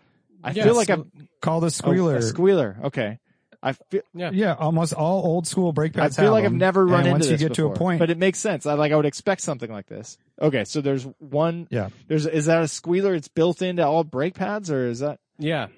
[0.42, 0.64] I Yes.
[0.66, 2.16] feel like I'm Call the oh, squealer.
[2.16, 2.78] a squealer.
[2.84, 3.18] Okay.
[3.62, 6.18] I feel, yeah, almost all old school brake pads.
[6.18, 7.74] I feel have like I've never run and into once this you get to before,
[7.74, 8.64] a point, but it makes sense.
[8.64, 10.16] I like I would expect something like this.
[10.40, 11.68] Okay, so there's one.
[11.70, 11.90] Yeah.
[12.08, 13.14] There's is that a squealer?
[13.14, 15.18] It's built into all brake pads, or is that?
[15.38, 15.68] Yeah.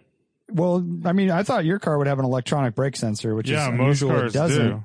[0.49, 3.67] well, I mean, I thought your car would have an electronic brake sensor, which yeah,
[3.67, 4.11] is most unusual.
[4.11, 4.69] cars it doesn't.
[4.69, 4.85] do.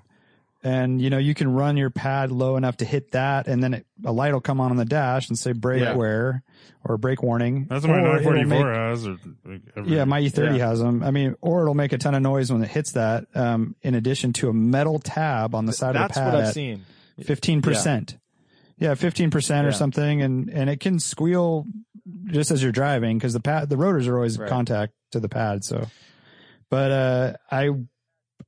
[0.63, 3.74] And you know, you can run your pad low enough to hit that, and then
[3.76, 5.93] it, a light will come on on the dash and say brake Yeah.
[5.96, 6.43] wear
[6.84, 7.67] or brake warning.
[7.70, 9.08] That's what my Or it'll 944 make- has.
[9.08, 9.17] Or
[9.78, 10.67] every, Yeah, my E30 Yeah.
[10.70, 11.04] has them.
[11.04, 13.26] I mean, or it'll make a ton of noise when it hits that.
[13.36, 16.43] Um, in addition to a metal tab on the side of the pad That's what
[16.48, 16.82] I've seen.
[17.24, 18.17] fifteen percent.
[18.80, 19.76] Yeah, fifteen percent or Yeah.
[19.76, 21.65] something, and and it can squeal
[22.26, 24.50] just as you're driving because the pad, the rotors are always Right.
[24.50, 25.63] contact to the pad.
[25.63, 25.88] So,
[26.70, 27.70] but uh, I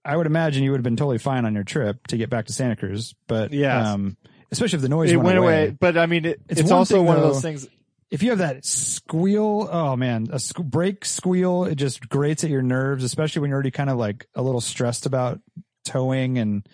[0.05, 2.45] I would imagine you would have been totally fine on your trip to get back
[2.45, 3.13] to Santa Cruz.
[3.27, 4.17] But yeah, um,
[4.51, 5.63] especially if the noise It went, went away.
[5.65, 7.67] away, but I mean, it, It's it's, one also thing, one of those things.
[8.09, 12.49] If you have that squeal, oh man, a sque- brake squeal, it just grates at
[12.49, 15.39] your nerves, especially when you're already kind of like a little stressed about
[15.85, 16.67] towing and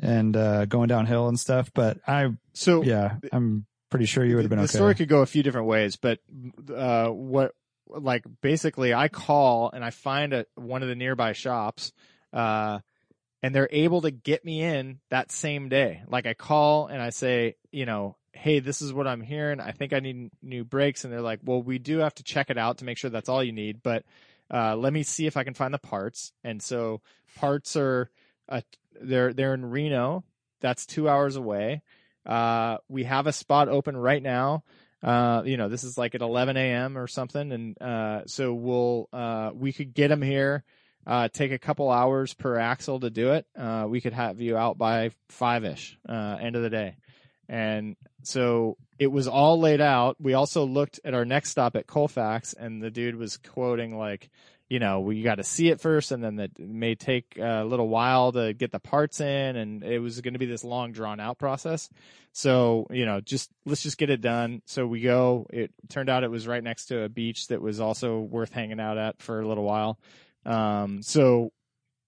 [0.00, 1.70] and uh, going downhill and stuff.
[1.72, 4.76] But I, So yeah, I'm pretty sure you would have been the okay.
[4.76, 6.18] story could go a few different ways, but
[6.74, 7.54] uh, what
[7.88, 11.92] like basically I call and I find a, one of the nearby shops,
[12.32, 12.80] uh,
[13.42, 16.02] and they're able to get me in that same day.
[16.08, 19.60] Like I call and I say, you know, hey, this is what I'm hearing.
[19.60, 22.50] I think I need new brakes, and they're like, well, we do have to check
[22.50, 24.04] it out to make sure that's all you need, but
[24.52, 26.32] uh, let me see if I can find the parts.
[26.44, 27.00] And so
[27.36, 28.10] parts are
[28.48, 28.60] uh,
[29.00, 30.24] they're they're in Reno.
[30.60, 31.82] That's two hours away.
[32.24, 34.64] Uh, we have a spot open right now.
[35.02, 36.98] Uh, you know, this is like at 11 a.m.
[36.98, 40.64] or something, and uh, so we'll uh, we could get them here.
[41.06, 43.46] Uh, take a couple hours per axle to do it.
[43.56, 46.96] Uh, we could have you out by five ish, uh, end of the day,
[47.48, 50.16] and so it was all laid out.
[50.20, 54.30] We also looked at our next stop at Colfax, and the dude was quoting like,
[54.68, 57.88] you know, we got to see it first, and then it may take a little
[57.88, 61.20] while to get the parts in, and it was going to be this long, drawn
[61.20, 61.88] out process.
[62.32, 64.62] So, you know, just let's just get it done.
[64.66, 65.46] So we go.
[65.50, 68.80] It turned out it was right next to a beach that was also worth hanging
[68.80, 70.00] out at for a little while.
[70.46, 71.50] Um, so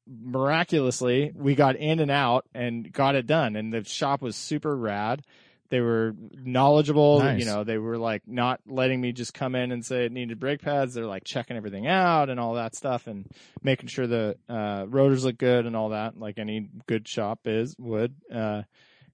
[0.07, 4.75] miraculously, we got in and out and got it done, and the shop was super
[4.75, 5.23] rad.
[5.71, 7.19] They were knowledgeable.
[7.19, 7.41] Nice.
[7.41, 10.41] You know, they were like not letting me just come in and say it needed
[10.41, 10.95] brake pads.
[10.95, 13.27] They're like checking everything out and all that stuff and
[13.63, 17.77] making sure the uh, rotors look good and all that, like any good shop is
[17.79, 18.15] would.
[18.33, 18.63] Uh,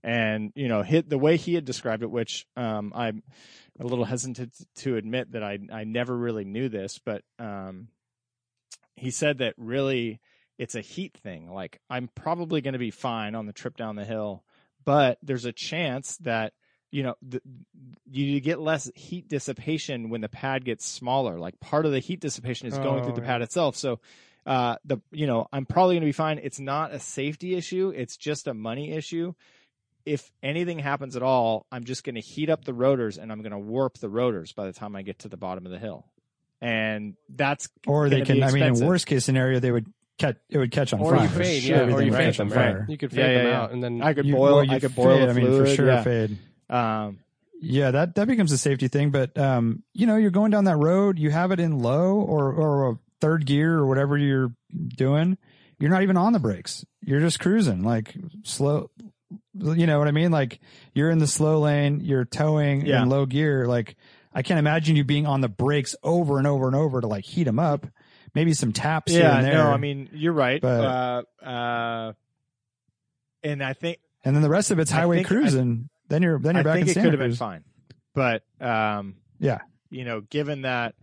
[0.04, 3.24] and you know, hit the way he had described it, which um, I'm
[3.80, 7.88] a little hesitant to admit that I I never really knew this, but um,
[8.96, 10.20] he said that really
[10.58, 11.50] it's a heat thing.
[11.52, 14.44] Like I'm probably going to be fine on the trip down the hill,
[14.84, 16.52] but there's a chance that
[16.92, 17.40] you know the,
[18.10, 21.38] you get less heat dissipation when the pad gets smaller.
[21.38, 23.26] Like part of the heat dissipation is going Oh, through the yeah.
[23.26, 23.74] pad itself.
[23.76, 23.98] So
[24.46, 26.38] uh, the you know I'm probably going to be fine.
[26.42, 27.92] It's not a safety issue.
[27.94, 29.34] It's just a money issue.
[30.06, 33.40] If anything happens at all, I'm just going to heat up the rotors and I'm
[33.40, 35.78] going to warp the rotors by the time I get to the bottom of the
[35.78, 36.04] hill.
[36.64, 38.36] And that's or they can.
[38.36, 39.86] be I mean, in worst case scenario, they would
[40.18, 40.36] catch.
[40.48, 41.22] It would catch on Or fire.
[41.24, 42.72] you fade, Shit, yeah, or you fade catch them, on right?
[42.72, 42.86] fire.
[42.88, 43.60] You could fade yeah, them yeah.
[43.62, 44.56] out, and then I could You- boil.
[44.62, 46.02] well, I could boil fade, the I mean, for sure, yeah.
[46.02, 46.38] fade.
[46.70, 47.18] Um,
[47.60, 49.10] Yeah, that that becomes a safety thing.
[49.10, 51.18] But um, you know, you're going down that road.
[51.18, 54.52] You have it in low or or a third gear or whatever you're
[54.96, 55.36] doing.
[55.78, 56.84] You're not even on the brakes.
[57.04, 58.90] You're just cruising like slow.
[59.54, 60.30] You know what I mean?
[60.30, 60.60] Like
[60.94, 62.00] you're in the slow lane.
[62.00, 63.02] You're towing Yeah.
[63.02, 63.66] in low gear.
[63.66, 63.96] Like
[64.34, 67.24] I can't imagine you being on the brakes over and over and over to like
[67.24, 67.86] heat them up.
[68.34, 69.54] Maybe some taps here yeah, and there.
[69.54, 70.60] no, I mean you're right.
[70.60, 72.12] But- uh, uh,
[73.42, 75.88] and I think and then the rest of it's highway cruising.
[76.08, 77.64] then you're then you're back think in it could have been fine,
[78.14, 79.58] but um, Yeah.
[79.90, 80.94] you know, given that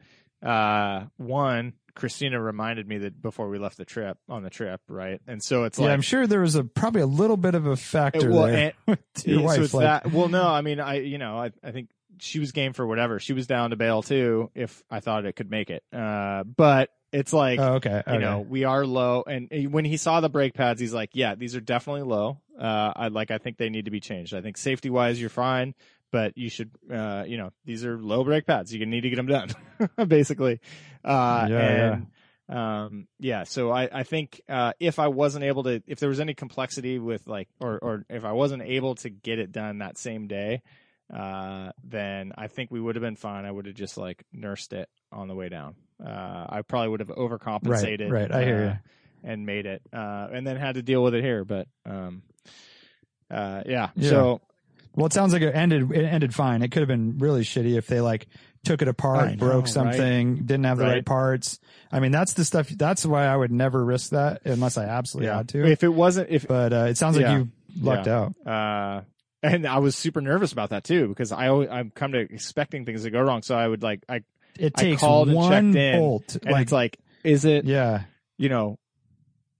[0.44, 5.22] uh, one, Christina reminded me that before we left the trip on the trip, right?
[5.28, 7.68] And so it's yeah, like I'm sure there was a probably a little bit of
[7.68, 8.74] a factor well, there.
[8.88, 10.12] and- to your wife, so like- that.
[10.12, 13.20] Well, no, I mean, I you know, I I think she was game for whatever.
[13.20, 15.84] She was down to bail too if I thought it could make it.
[15.94, 18.14] Uh, but it's like oh, okay, okay.
[18.14, 21.36] you know we are low, and when he saw the brake pads, he's like, yeah,
[21.36, 22.40] these are definitely low.
[22.58, 24.34] Uh, I like I think they need to be changed.
[24.34, 25.76] I think safety wise, you're fine.
[26.12, 28.74] But you should, uh, you know, these are low brake pads.
[28.74, 29.50] You need to get them done,
[30.08, 30.60] basically.
[31.06, 31.94] Uh, Yeah,
[32.50, 33.46] and, um, yeah.
[33.46, 37.00] So I, I think, uh, if I wasn't able to, if there was any complexity
[37.00, 40.64] with like, or, or if I wasn't able to get it done that same day,
[41.12, 43.46] uh, then I think we would have been fine.
[43.46, 45.76] I would have just like nursed it on the way down.
[46.04, 48.10] Uh, I probably would have overcompensated.
[48.12, 48.30] right.
[48.30, 48.32] right.
[48.32, 48.80] I hear uh, you.
[49.24, 51.46] And made it, uh, and then had to deal with it here.
[51.46, 52.24] But, um,
[53.30, 53.90] uh, yeah.
[53.96, 54.10] Yeah.
[54.10, 54.42] So
[54.96, 55.92] Well, it sounds like it ended.
[55.92, 56.64] It ended fine.
[56.64, 58.28] It could have been really shitty if they like
[58.64, 59.74] took it apart, know, broke right?
[59.74, 60.94] something, didn't have the right.
[60.94, 61.06] Right.
[61.06, 61.60] parts.
[61.92, 62.70] I mean, that's the stuff.
[62.70, 65.66] That's why I would never risk that unless I absolutely yeah, had to.
[65.66, 67.38] if it wasn't, if but uh, it sounds like Yeah.
[67.38, 68.34] you lucked out.
[68.46, 69.02] uh,
[69.44, 72.86] and I was super nervous about that too because I always, I'm come to expecting
[72.86, 73.42] things to go wrong.
[73.42, 74.24] So I would like I
[74.60, 76.38] It I takes called and one checked in, bolt.
[76.42, 78.04] and like, it's like, is it yeah,
[78.38, 78.78] you know,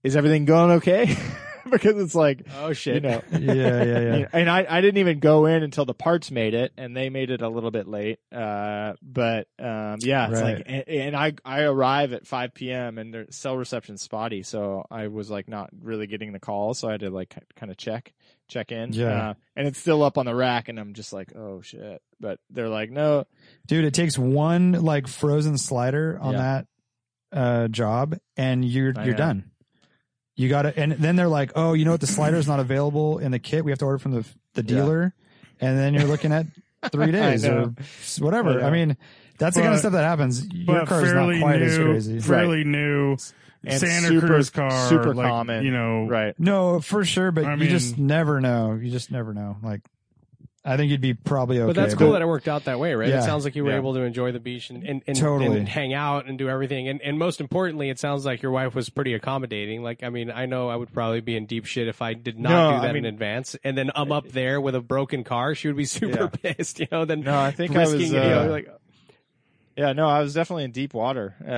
[0.02, 1.16] is everything going okay?
[1.70, 3.02] because it's like Oh you shit!
[3.02, 3.98] know, yeah, yeah, yeah.
[4.16, 6.96] you know, and I I didn't even go in until the parts made it, and
[6.96, 8.18] they made it a little bit late.
[8.32, 10.56] Uh, but um, yeah, it's Right.
[10.56, 12.98] like, and, and I I arrive at 5 p.m.
[12.98, 16.88] and their cell reception's spotty, so I was like not really getting the call, so
[16.88, 18.12] I had to like kind of check
[18.52, 18.92] check in.
[18.92, 19.30] Yeah.
[19.30, 22.00] uh, and it's still up on the rack, and I'm just like, oh shit.
[22.20, 23.24] But they're like, no,
[23.66, 26.38] Dude, it takes one like frozen slider on Yeah.
[26.38, 26.66] that
[27.34, 29.18] uh job and you're I you're know.
[29.18, 29.50] done.
[30.36, 32.00] You got to and then they're like, "Oh, you know what?
[32.00, 33.64] The slider is not available in the kit.
[33.64, 34.76] We have to order from the the Yeah.
[34.76, 35.14] dealer."
[35.60, 36.46] And then you're looking at
[36.90, 37.72] 3 days or
[38.18, 38.62] whatever.
[38.62, 38.68] I.
[38.68, 38.96] I, mean,
[39.38, 40.44] that's the kind of stuff that happens.
[40.52, 42.20] Your but car is not fairly quite as new, crazy.
[42.20, 43.16] fairly new
[43.64, 45.64] And Santa super- Cruz car, super like, common.
[45.64, 46.34] You know, right.
[46.38, 48.74] No, for sure, but I you just never know.
[48.74, 49.56] You just never know.
[49.62, 49.82] Like
[50.64, 51.66] I think you'd be probably okay.
[51.66, 53.08] But that's cool that it worked out that way, right?
[53.08, 53.18] Yeah.
[53.18, 53.78] It sounds like you were Yeah.
[53.78, 55.58] able to enjoy the beach and, and, and, Totally.
[55.58, 56.86] and hang out and do everything.
[56.88, 59.82] And, and most importantly, it sounds like your wife was pretty accommodating.
[59.82, 62.38] Like, I mean, I know I would probably be in deep shit if I did
[62.38, 63.56] not No, do I that mean- in advance.
[63.64, 65.56] And then I'm up there with a broken car.
[65.56, 68.20] She would be super pissed, you know, then No, I think I risking, was, you
[68.20, 68.68] know, uh, like,
[69.76, 71.34] Yeah, no, I was definitely in deep water.
[71.46, 71.50] Uh,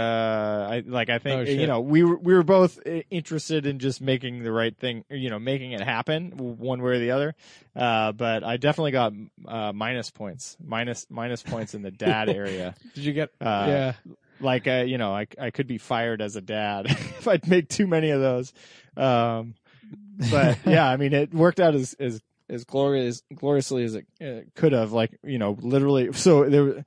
[0.72, 3.80] I like, I think Oh, you know, we were we were both uh, interested in
[3.80, 7.34] just making the right thing, you know, making it happen one way or the other.
[7.74, 9.12] Uh, but I definitely got
[9.48, 12.76] uh, minus points, minus minus points in the dad area.
[12.94, 13.92] did you get, Uh, yeah.
[14.40, 17.68] Like, uh, you know, I I could be fired as a dad if I'd make
[17.68, 18.52] too many of those.
[18.96, 19.54] Um,
[20.30, 24.48] but yeah, I mean, it worked out as as as glorious gloriously as it uh,
[24.54, 24.92] could have.
[24.92, 26.12] Like, you know, literally.
[26.12, 26.84] So there.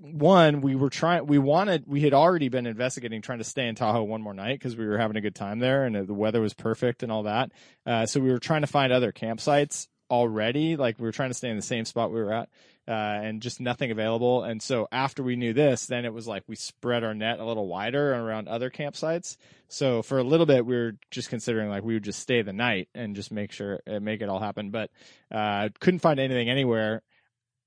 [0.00, 3.74] One, we were trying, we wanted, we had already been investigating trying to stay in
[3.74, 6.40] Tahoe one more night because we were having a good time there and the weather
[6.40, 7.52] was perfect and all that.
[7.84, 10.76] Uh, so we were trying to find other campsites already.
[10.76, 12.48] Like we were trying to stay in the same spot we were at,
[12.86, 14.44] uh, and just nothing available.
[14.44, 17.44] And so after we knew this, then it was like we spread our net a
[17.44, 19.36] little wider around other campsites.
[19.68, 22.52] So for a little bit, we were just considering like we would just stay the
[22.52, 24.70] night and just make sure, uh, make it all happen.
[24.70, 24.90] But,
[25.30, 27.02] uh, couldn't find anything anywhere.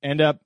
[0.01, 0.41] End up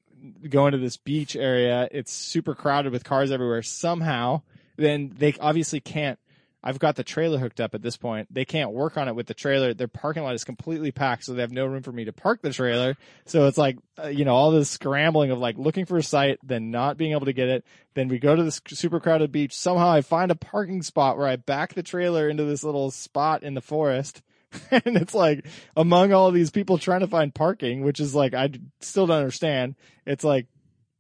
[0.50, 1.88] going to this beach area.
[1.92, 3.64] It's super crowded with cars everywhere.
[3.64, 4.42] Somehow,
[4.78, 6.20] then they obviously can't.
[6.68, 8.34] I've got the trailer hooked up at this point.
[8.34, 9.76] They can't work on it with the trailer.
[9.76, 12.42] Their parking lot is completely packed, so they have no room for me to park
[12.42, 12.98] the trailer.
[13.28, 16.40] So it's like, uh, you know, all this scrambling of like looking for a site,
[16.42, 17.66] then not being able to get it.
[17.94, 19.56] Then we go to this super crowded beach.
[19.56, 23.44] Somehow I find a parking spot where I back the trailer into this little spot
[23.44, 24.24] in the forest.
[24.72, 28.50] and it's like among all these people trying to find parking, which is like I
[28.82, 29.76] still don't understand.
[30.06, 30.48] It's like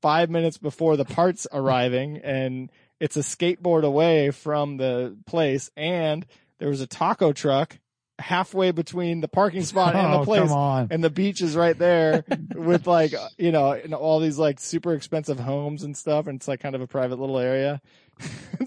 [0.01, 6.25] five minutes before the parts arriving, and it's a skateboard away from the place, and
[6.59, 7.77] there was a taco truck
[8.19, 10.41] halfway between the parking spot and oh, the place.
[10.41, 10.87] come on.
[10.91, 12.23] And the beach is right there
[12.55, 16.27] with like, you know, and all these like super expensive homes and stuff.
[16.27, 17.81] And it's like kind of a private little area.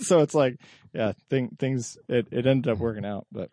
[0.00, 0.60] so it's like,
[0.92, 3.50] yeah, thing, things, it, it ended up working out, but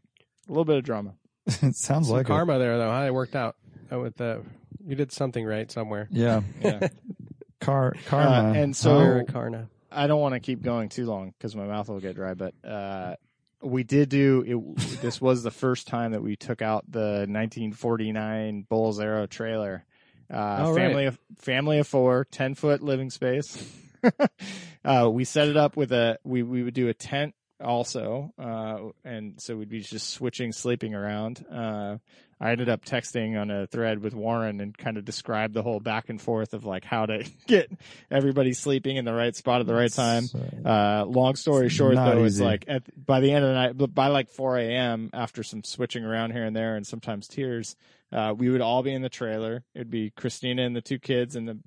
[0.47, 1.13] a little bit of drama.
[1.61, 2.27] it sounds Some like it.
[2.27, 3.05] karma there, though, huh?
[3.07, 3.55] It worked out
[3.91, 4.41] uh, with the,
[4.85, 6.07] you did something right somewhere.
[6.11, 6.87] Yeah, Yeah.
[7.61, 8.49] car karma.
[8.49, 9.69] Uh, and so- Somewhere Oh, in Karna.
[9.91, 12.53] I don't want to keep going too long because my mouth will get dry, but,
[12.67, 13.15] uh,
[13.61, 14.43] we did do
[14.75, 15.01] it.
[15.01, 19.85] This was the first time that we took out the 1949 Boles Aero trailer.
[20.31, 20.75] Uh, Oh, right.
[20.87, 23.63] family of family of four, 10 foot living space.
[24.85, 28.77] uh, we set it up with a we we would do a tent also, uh,
[29.03, 31.45] and so we'd be just switching sleeping around.
[31.51, 31.97] Uh,
[32.39, 35.79] I ended up texting on a thread with Warren and kind of described the whole
[35.79, 37.71] back and forth of like how to get
[38.11, 40.25] everybody sleeping in the right spot at the right time.
[40.65, 43.93] Uh, long story short, though, it's like at, by the end of the night, but
[43.95, 45.09] by like 4 a.m.
[45.13, 47.77] after some switching around here and there and sometimes tears,
[48.11, 49.63] uh, we would all be in the trailer.
[49.73, 51.57] It'd be Christina and the two kids in the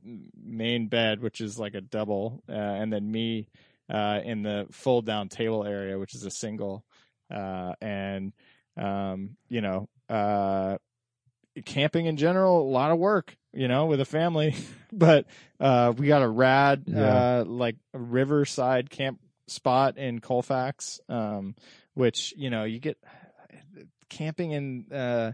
[0.42, 3.48] main bed, which is like a double, uh, and then me
[3.88, 6.84] uh, in the fold down table area, which is a single.
[7.30, 8.32] Uh, and
[8.76, 10.78] um, you know, uh,
[11.64, 14.54] camping in general, a lot of work, you know, with a family.
[14.92, 15.26] but
[15.60, 17.40] uh, we got a rad, Yeah.
[17.40, 21.54] uh, like a riverside camp spot in Colfax, um,
[21.94, 22.98] which you know you get
[24.08, 25.32] camping in uh,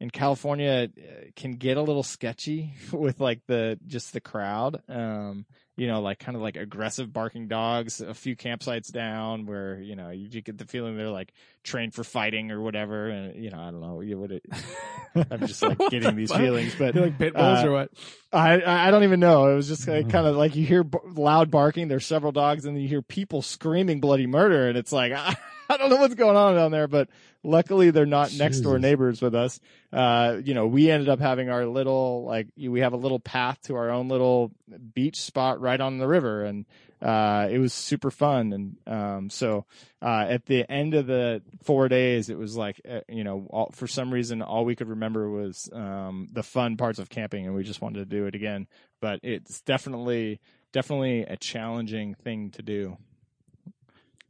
[0.00, 1.02] in California uh,
[1.36, 4.82] can get a little sketchy with like the just the crowd.
[4.88, 5.46] Um,
[5.80, 8.02] you know, like kind of like aggressive barking dogs.
[8.02, 11.32] A few campsites down, where you know you, you get the feeling they're like
[11.64, 13.08] trained for fighting or whatever.
[13.08, 14.02] And you know, I don't know.
[14.02, 14.42] You would.
[15.30, 17.92] I'm just like getting these feelings, but They're like pit bulls uh, or what?
[18.30, 19.50] I I I don't even know.
[19.50, 21.88] It was just like, kind of like you hear b- loud barking.
[21.88, 25.14] There's several dogs, and then you hear people screaming bloody murder, and it's like
[25.70, 26.88] I, don't know what's going on down there.
[26.88, 27.08] But
[27.42, 29.60] luckily, they're not next door neighbors with us.
[29.92, 33.60] Uh, you know, we ended up having our little like we have a little path
[33.62, 34.52] to our own little
[34.94, 36.66] beach spot right on the river, and
[37.02, 38.52] uh, it was super fun.
[38.52, 39.64] And um, so
[40.02, 43.70] uh, at the end of the four days, it was like uh, you know, all,
[43.72, 47.54] for some reason, all we could remember was um, the fun parts of camping, and
[47.54, 48.66] we just wanted to do it again.
[49.00, 50.40] But it's definitely
[50.72, 52.96] definitely a challenging thing to do.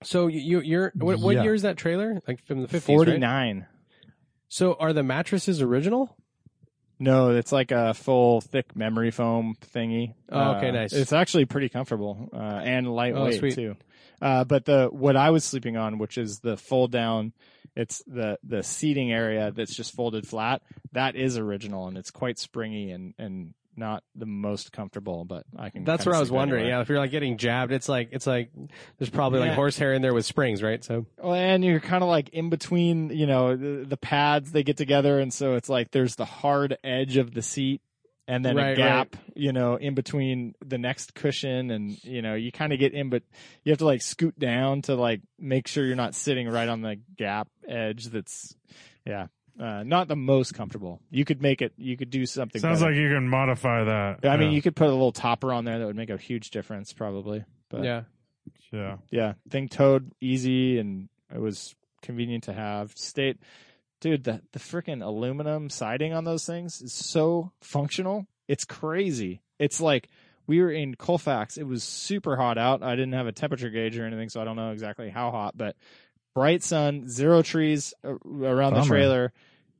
[0.03, 1.43] So you you're what, what Yeah.
[1.43, 2.21] year is that trailer?
[2.27, 3.65] Like from the fifties, Forty right?
[4.49, 6.17] So are the mattresses original?
[6.99, 10.15] No, it's like a full thick memory foam thingy.
[10.31, 10.93] Oh, okay, Uh, nice.
[10.93, 13.55] It's actually pretty comfortable uh, and lightweight sweet.
[13.55, 13.77] too.
[14.21, 17.33] Uh, but the what I was sleeping on, which is the fold down,
[17.75, 20.61] it's the the seating area that's just folded flat.
[20.93, 25.25] That is original and it's quite springy and and not the most comfortable.
[25.25, 25.85] But I can.
[25.85, 26.63] That's what I was wondering.
[26.63, 26.79] anywhere.
[26.79, 28.51] Yeah, if you're like getting jabbed, it's like it's like
[28.99, 30.83] there's probably like horsehair in there with springs, right?
[30.85, 34.63] So Well, and you're kind of like in between, you know, the, the pads they
[34.63, 37.81] get together, and so it's like there's the hard edge of the seat,
[38.29, 42.35] and then Right, a gap, you know, in between the next cushion, and you know,
[42.35, 43.23] you kind of get in, but
[43.65, 46.83] you have to like scoot down to like make sure you're not sitting right on
[46.83, 48.07] the gap edge.
[48.07, 48.55] That's,
[49.07, 49.27] yeah,
[49.61, 51.01] uh, not the most comfortable.
[51.11, 51.75] You could make it.
[51.77, 52.61] You could do something.
[52.61, 52.93] Sounds better.
[52.93, 54.25] like you can modify that.
[54.25, 56.51] I mean, you could put a little topper on there that would make a huge
[56.51, 57.45] difference, probably.
[57.69, 58.03] But yeah,
[58.73, 58.97] yeah.
[59.11, 62.93] yeah, thing towed easy and it was convenient to have.
[62.97, 63.39] State,
[64.01, 68.27] dude, the the freaking aluminum siding on those things is so functional.
[68.49, 69.43] It's crazy.
[69.59, 70.09] It's like
[70.47, 71.59] we were in Colfax.
[71.59, 72.83] It was super hot out.
[72.83, 75.57] I didn't have a temperature gauge or anything, so I don't know exactly how hot.
[75.57, 75.77] But
[76.35, 79.33] bright sun, zero trees a- around the trailer,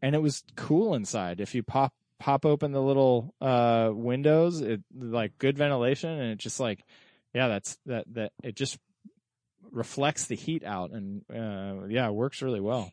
[0.03, 1.41] and it was cool inside.
[1.41, 6.39] If you pop pop open the little uh windows, it like good ventilation, and it
[6.39, 6.85] just like
[7.35, 8.79] yeah, that's that that it just
[9.71, 12.91] reflects the heat out and uh yeah, it works really well.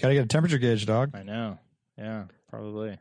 [0.00, 1.10] Gotta get a temperature gauge, dog.
[1.14, 1.58] I know.
[1.98, 2.98] Yeah, probably.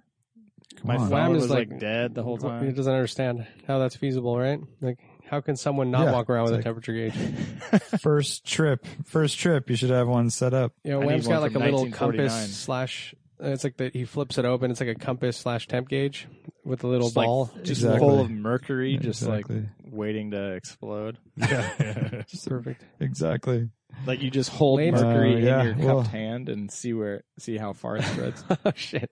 [0.78, 1.10] Come My on.
[1.10, 2.66] phone is was like, like- dead the whole time.
[2.66, 4.60] He doesn't understand how that's feasible, right?
[4.82, 5.00] Like,
[5.32, 7.14] how can someone not Yeah, walk around with it's a temperature gauge?
[8.02, 9.70] First trip, first trip.
[9.70, 10.74] You should have one set up.
[10.84, 13.16] You know, I need Wham's one got like a little compass slash.
[13.40, 13.94] It's like that.
[13.96, 14.70] He flips it open.
[14.72, 16.28] It's like a compass slash temp gauge
[16.66, 17.46] with a little Just like- ball.
[17.64, 18.00] just Exactly.
[18.00, 19.56] full of mercury, just Exactly.
[19.62, 21.18] like waiting to explode.
[21.38, 22.24] Yeah.
[22.28, 22.84] Just perfect.
[23.00, 23.70] Exactly.
[24.06, 26.94] Like you just hold Lane- mercury Uh, yeah, in your cupped well- hand and see
[26.94, 28.44] where see how far it spreads.
[28.66, 29.10] oh shit.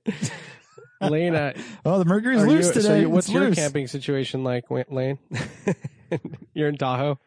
[1.02, 1.54] Lane, uh,
[1.86, 2.88] Oh, the mercury's are loose you, today.
[2.88, 3.56] so you, what's It's your loose.
[3.56, 5.20] camping situation like, Lane?
[6.54, 7.20] You're in Tahoe.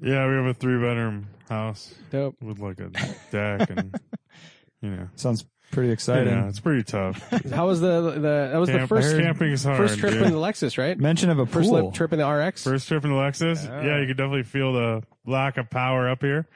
[0.00, 2.36] yeah, we have a three bedroom house Dope.
[2.40, 2.88] with like a
[3.30, 3.94] deck and
[4.80, 5.08] you know.
[5.16, 6.32] Sounds pretty exciting.
[6.32, 7.18] Yeah, it's pretty tough.
[7.50, 8.18] How was the the?
[8.20, 9.76] That was the first camping is hard.
[9.76, 10.22] first trip dude.
[10.22, 10.98] in the Lexus, right?
[10.98, 11.84] Mention of a First pool.
[11.86, 12.64] lip trip in the RX.
[12.64, 13.64] First trip in the Lexus.
[13.64, 13.82] Yeah.
[13.84, 16.46] Yeah, you could definitely feel the lack of power up here.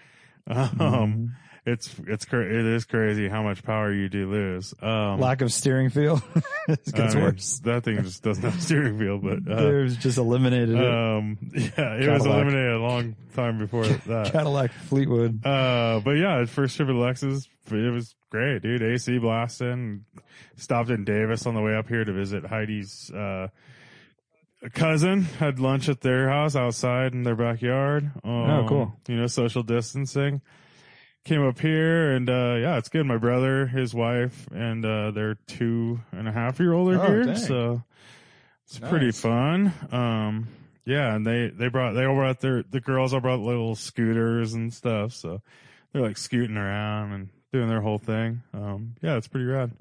[0.48, 1.26] Um, Mm-hmm.
[1.66, 4.72] It's it's cra- it is crazy how much power you do lose.
[4.80, 6.22] Um, Lack of steering feel.
[6.68, 7.58] it I gets mean, worse.
[7.64, 10.84] That thing just doesn't have steering wheel, but uh, was just eliminated it.
[10.86, 14.30] um, yeah, it was eliminated a long time before that.
[14.32, 15.44] Cadillac Fleetwood.
[15.44, 18.82] Uh, but yeah, first trip with Lexus, it was great, dude.
[18.82, 20.04] AC blasting.
[20.56, 23.48] Stopped in Davis on the way up here to visit Heidi's uh,
[24.72, 25.22] cousin.
[25.22, 28.10] Had lunch at their house outside in their backyard.
[28.24, 28.92] Um, Oh, cool.
[29.08, 30.40] You know, social distancing.
[31.26, 33.04] Came up here and uh, yeah, it's good.
[33.04, 37.06] My brother, his wife, and uh, their two and a half year old are Oh,
[37.08, 37.36] here, dang.
[37.36, 37.82] so
[38.64, 39.72] it's pretty fun.
[39.90, 40.46] Um,
[40.84, 44.54] yeah, and they they brought they all brought their the girls all brought little scooters
[44.54, 45.42] and stuff, so
[45.92, 48.42] they're like scooting around and doing their whole thing.
[48.54, 49.72] Um, yeah, it's pretty rad.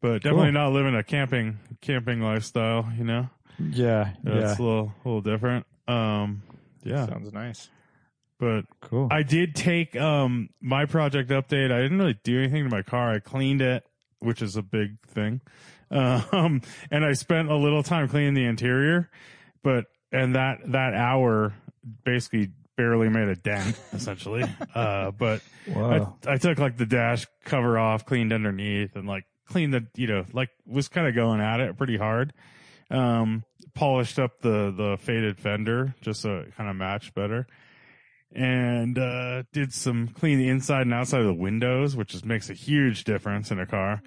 [0.00, 2.88] But definitely not living a camping camping lifestyle.
[2.96, 3.28] You know,
[3.58, 5.66] Yeah, yeah, yeah, it's a little little different.
[5.88, 6.42] Um,
[6.84, 7.68] yeah, Sounds nice.
[8.38, 9.08] But cool.
[9.10, 11.72] I did take um my project update.
[11.72, 13.12] I didn't really do anything to my car.
[13.12, 13.84] I cleaned it,
[14.20, 15.40] which is a big thing.
[15.90, 19.10] Um, and I spent a little time cleaning the interior,
[19.62, 21.52] but and that that hour
[22.04, 24.42] basically barely made a dent, essentially.
[24.74, 26.16] Uh, but Wow.
[26.26, 30.08] I, I took like the dash cover off, cleaned underneath, and like cleaned the you
[30.08, 32.32] know like was kind of going at it pretty hard.
[32.90, 37.46] Um, polished up the the faded fender just so it kind of matched better,
[38.34, 42.50] and uh, did some clean the inside and outside of the windows, which just makes
[42.50, 44.02] a huge difference in a car.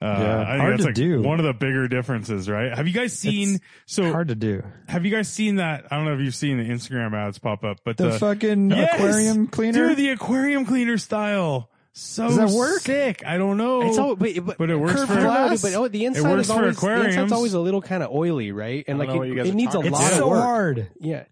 [0.00, 1.22] Uh, Yeah, I think hard that's to like do.
[1.22, 2.72] one of the bigger differences, right?
[2.76, 3.56] Have you guys seen?
[3.56, 4.62] It's so Hard to do.
[4.88, 5.86] have you guys seen that?
[5.90, 8.70] I don't know if you've seen the Instagram ads pop up, but The, the, fucking
[8.70, 8.94] Yes!
[8.94, 9.88] aquarium cleaner.
[9.88, 11.68] Dude, the aquarium cleaner style.
[11.94, 12.80] So Does that work?
[12.82, 13.24] sick.
[13.26, 13.82] I don't know.
[13.82, 15.62] It's all, but, but, But it works for glass, glass.
[15.62, 18.12] but oh, the inside works is for always the inside's always a little kind of
[18.12, 18.84] oily, right?
[18.86, 20.40] And like it, it needs a talking lot it's of so work.
[20.44, 20.90] hard.
[21.00, 21.24] Yeah,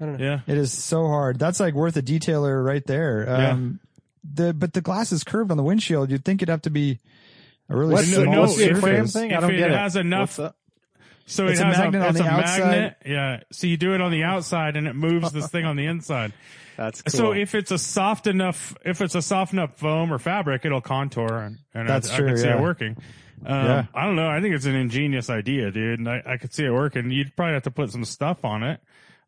[0.00, 0.40] yeah.
[0.46, 1.38] It is so hard.
[1.38, 3.28] That's like worth a detailer right there.
[3.28, 3.80] Um,
[4.24, 6.10] the but the glass is curved on the windshield.
[6.10, 6.98] You'd think it'd have to be
[7.68, 9.32] a really What's small the, what's the if aquarium it- thing?
[9.34, 9.76] I don't it get it.
[9.76, 10.38] has enough-
[11.26, 12.58] So It's it a magnet a, on it's the a outside.
[12.60, 12.96] magnet.
[13.06, 13.40] Yeah.
[13.52, 16.32] So you do it on the outside and it moves this thing on the inside.
[16.76, 17.10] That's cool.
[17.18, 20.80] So if it's a soft enough, if it's a soft enough foam or fabric, it'll
[20.80, 22.58] contour and, and That's I, true, I can see yeah.
[22.58, 22.96] it working.
[23.46, 23.84] Um, Yeah.
[23.94, 24.28] I don't know.
[24.28, 25.98] I think it's an ingenious idea, dude.
[26.00, 27.10] And I, I could see it working.
[27.10, 28.80] You'd probably have to put some stuff on it.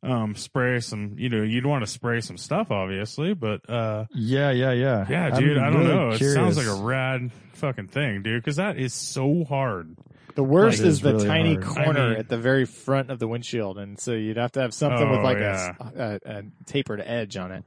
[0.02, 4.50] Um, spray some, you know, you'd want to spray some stuff, obviously, but, uh, Yeah,
[4.52, 5.04] yeah, yeah.
[5.08, 6.08] yeah, I'm dude, I don't really know.
[6.10, 9.96] It sounds like a rad fucking thing, dude, cause that is so hard.
[10.36, 11.64] the worst That is is the really tiny hard.
[11.86, 14.60] corner I mean- at the very front of the windshield, and so you'd have to
[14.60, 15.72] have something with Oh, like yeah.
[15.80, 17.64] a, a, a tapered edge on it.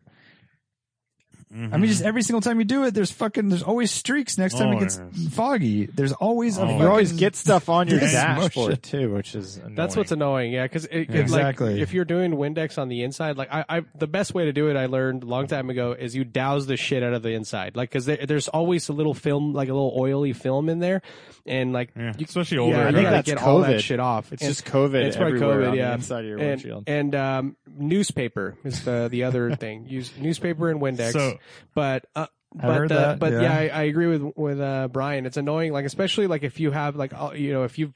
[1.51, 4.53] I mean, just every single time you do it, there's fucking, there's always streaks next
[4.59, 5.33] time Oh, it gets yes.
[5.33, 5.87] foggy.
[5.87, 9.57] There's always Oh, fucking, You always get stuff on your Yes, dashboard too, which is
[9.57, 9.73] annoying.
[9.75, 11.73] That's what's annoying, yeah, because Exactly.
[11.73, 14.53] like if you're doing Windex on the inside, like I, I, the best way to
[14.53, 17.23] do it, I learned a long time ago, is you douse the shit out of
[17.23, 20.69] the inside, like because there, there's always a little film, like a little oily film
[20.69, 21.01] in there,
[21.47, 22.77] and like Yeah, you, especially older.
[22.77, 24.31] yeah, I think gotta that's get all that shit off.
[24.31, 25.87] It's And- just COVID it's probably COVID, yeah.
[25.89, 26.83] the inside of your and, windshield.
[26.85, 29.87] and um, newspaper is the the other thing.
[29.87, 31.13] Use newspaper and Windex.
[31.13, 31.37] So-
[31.73, 33.41] but uh, but heard the, that, but yeah.
[33.41, 35.25] yeah, I, I agree with with uh, Brian.
[35.25, 37.93] It's annoying, like especially like if you have like you know if you've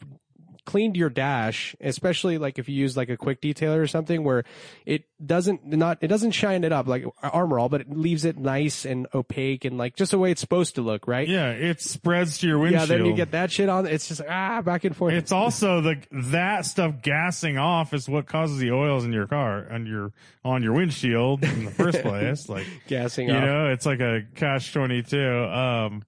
[0.66, 4.43] cleaned your dash, especially like if you use like a quick detailer or something where
[4.86, 8.38] it doesn't not it doesn't shine it up like armor all, but it leaves it
[8.38, 11.28] nice and opaque and like just the way it's supposed to look, right?
[11.28, 12.89] Yeah, it spreads to your windshield.
[12.89, 13.86] Yeah, then you get that shit on.
[13.86, 15.14] It's just ah back and forth.
[15.14, 19.59] It's also the that stuff gassing off is what causes the oils in your car
[19.59, 20.11] and your
[20.45, 22.47] on your windshield in the first place.
[22.49, 23.43] Like gassing you off.
[23.43, 25.43] know, it's like a cash twenty two.
[25.45, 26.03] Um,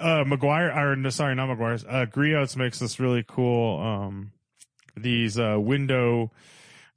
[0.00, 1.84] uh, Meguiar or no, sorry, not Meguiar's.
[1.84, 3.80] Uh, Griots makes this really cool.
[3.80, 4.32] Um,
[4.96, 6.30] these uh window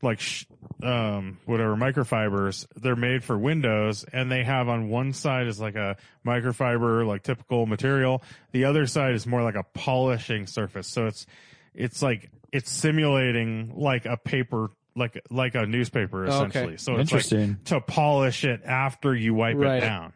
[0.04, 0.46] like sh-
[0.84, 5.74] um whatever microfibers they're made for windows and they have on one side is like
[5.76, 8.22] a microfiber like typical material
[8.52, 11.26] the other side is more like a polishing surface so it's
[11.74, 16.46] it's like it's simulating like a paper like like a newspaper Oh, okay.
[16.50, 17.58] essentially so it's like Interesting.
[17.66, 19.78] to polish it after you wipe Right.
[19.78, 20.14] it down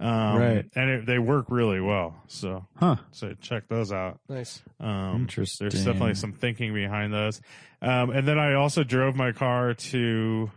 [0.00, 0.64] um Right.
[0.74, 2.96] and it, they work really well so Huh.
[3.12, 4.62] so check those out Nice.
[4.80, 5.68] um, Interesting.
[5.68, 7.40] There's definitely some thinking behind those.
[7.82, 10.50] Um, and then I also drove my car to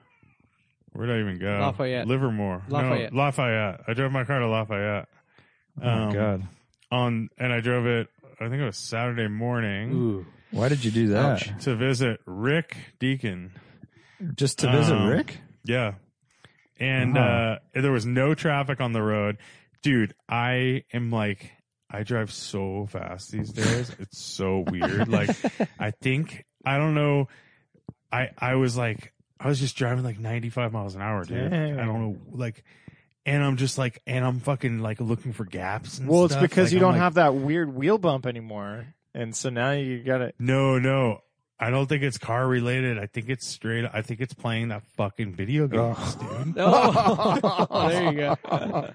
[0.94, 1.60] where did I even go?
[1.60, 2.08] Lafayette.
[2.08, 2.62] Livermore.
[2.70, 3.14] Lafayette.
[3.14, 3.82] No, Lafayette.
[3.88, 5.08] I drove my car to Lafayette.
[5.82, 6.44] Oh Um, God.
[6.92, 8.08] On and I drove it.
[8.40, 10.26] I think it was Saturday morning Ooh.
[10.52, 11.62] Why did you do that?
[11.62, 13.52] to visit Rick Deacon.
[14.36, 15.38] Just to visit Um, Rick?
[15.66, 15.94] Yeah.
[16.80, 17.58] And Uh-huh.
[17.76, 19.38] uh there was no traffic on the road.
[19.82, 21.52] Dude, I am like
[21.90, 23.92] I drive so fast these days.
[24.00, 25.08] It's so weird.
[25.08, 25.30] Like
[25.80, 27.28] I think I don't know
[28.12, 31.52] I I was like I was just driving like 95 miles an hour, dude.
[31.52, 31.80] Dang.
[31.80, 32.64] I don't know like
[33.26, 36.68] and I'm just like and I'm fucking like looking for gaps and Well, it's because
[36.68, 40.04] Like, you I'm don't like, have that weird wheel bump anymore, and so now you
[40.04, 40.34] got to.
[40.40, 41.22] No, no.
[41.60, 42.98] I don't think it's car related.
[43.00, 43.86] I think it's straight.
[43.94, 46.56] I think it's playing that fucking video games, dude.
[46.58, 48.90] Oh, there you go.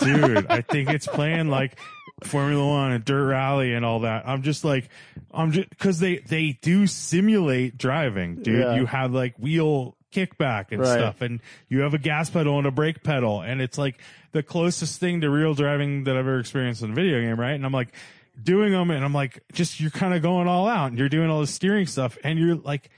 [0.02, 0.46] dude.
[0.50, 1.78] I think it's playing like
[2.24, 4.26] Formula One and Dirt Rally and all that.
[4.26, 4.88] I'm just like,
[5.32, 8.58] I'm just because they they do simulate driving, dude.
[8.60, 8.74] Yeah.
[8.76, 10.92] You have like wheel kickback and Right.
[10.98, 13.98] stuff, and you have a gas pedal and a brake pedal, and it's like
[14.32, 17.52] the closest thing to real driving that I've ever experienced in a video game, right?
[17.52, 17.94] And I'm like
[18.40, 21.30] doing them, and I'm like, just you're kind of going all out, and you're doing
[21.30, 22.90] all the steering stuff, and you're like,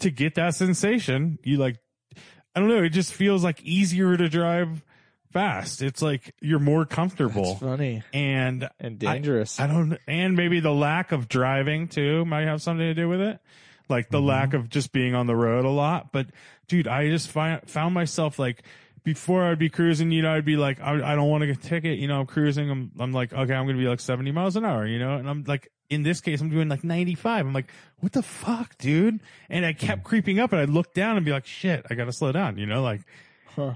[0.00, 1.78] to get that sensation, you like
[2.54, 2.82] I don't know.
[2.82, 4.84] It just feels like easier to drive
[5.32, 5.82] fast.
[5.82, 9.58] It's like you're more comfortable That's funny and and dangerous.
[9.58, 13.20] I don't, and maybe the lack of driving too might have something to do with
[13.20, 13.40] it.
[13.88, 14.28] Like the mm-hmm.
[14.28, 16.12] lack of just being on the road a lot.
[16.12, 16.28] But
[16.68, 18.62] dude, I just find, found myself like,
[19.04, 21.58] before I'd be cruising, you know, I'd be like, I, I don't want to get
[21.58, 22.70] a ticket, you know, I'm cruising.
[22.70, 25.16] I'm, I'm like, okay, I'm going to be like 70 miles an hour, you know,
[25.16, 27.46] and I'm like, in this case, I'm doing like 95.
[27.46, 29.20] I'm like, what the fuck, dude?
[29.50, 30.08] And I kept hmm.
[30.08, 32.56] creeping up and I'd look down and be like, shit, I got to slow down,
[32.56, 33.02] you know, like,
[33.54, 33.74] Huh.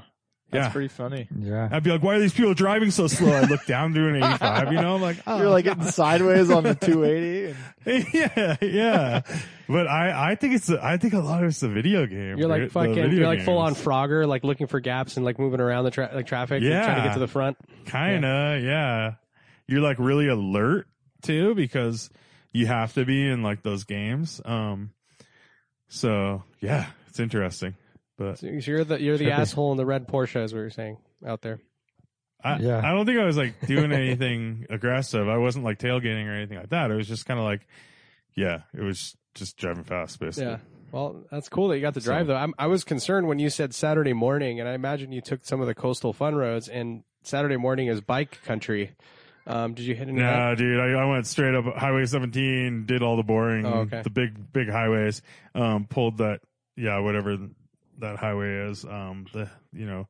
[0.50, 0.72] That's yeah.
[0.72, 1.28] pretty funny.
[1.38, 1.68] Yeah.
[1.70, 3.30] I'd be like, why are these people driving so slow?
[3.30, 6.50] I look down through an 85, you know, I'm like, oh, You're like getting sideways
[6.50, 7.54] on the 280.
[7.84, 9.20] And, yeah, yeah.
[9.68, 12.38] But I, I think it's, a, I think a lot of it's the video game.
[12.38, 13.12] You're like fucking.
[13.12, 13.74] You're like full on.
[13.74, 16.96] Frogger, like looking for gaps and like moving around the tra- like traffic, and trying
[16.96, 17.58] to get to the front.
[17.84, 19.14] Kinda, yeah.
[19.66, 20.86] You're like really alert
[21.22, 22.08] too because
[22.52, 24.40] you have to be in like those games.
[24.44, 24.92] Um,
[25.88, 27.74] so yeah, it's interesting.
[28.18, 29.38] But So you're the you're the Trippy.
[29.38, 31.60] asshole in the red Porsche, is what you're saying out there.
[32.44, 32.78] I, Yeah.
[32.78, 35.28] I don't think I was like doing anything aggressive.
[35.28, 36.90] I wasn't like tailgating or anything like that.
[36.90, 37.66] It was just kind of like,
[38.34, 40.50] yeah, it was just driving fast, basically.
[40.50, 40.58] Yeah.
[40.90, 42.36] Well, that's cool that you got to drive though.
[42.36, 45.60] I'm, I was concerned when you said Saturday morning, and I imagine you took some
[45.60, 46.68] of the coastal fun roads.
[46.68, 48.92] And Saturday morning is bike country.
[49.46, 50.18] Um, did you hit any?
[50.20, 50.36] of that?
[50.36, 54.02] Nah, dude, I, I went straight up Highway 17, did all the boring, Oh, okay.
[54.02, 55.22] the big, big highways,
[55.54, 56.40] um, pulled that,
[56.76, 57.36] yeah, whatever
[57.98, 60.06] that highway is, um, the, you know,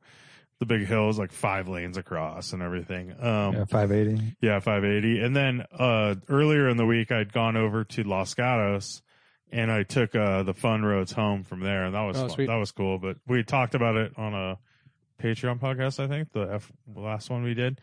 [0.59, 3.11] the big hills, like five lanes across and everything.
[3.11, 3.65] Um, Yeah.
[3.65, 4.35] 580.
[4.41, 5.21] yeah, 580.
[5.21, 9.01] And then, uh, earlier in the week, I'd gone over to Los Gatos
[9.51, 11.85] and I took, uh, the fun roads home from there.
[11.85, 12.97] And that was, Oh, that was cool.
[12.99, 14.57] But we talked about it on a
[15.23, 17.79] Patreon podcast, I think, the F, last one we did.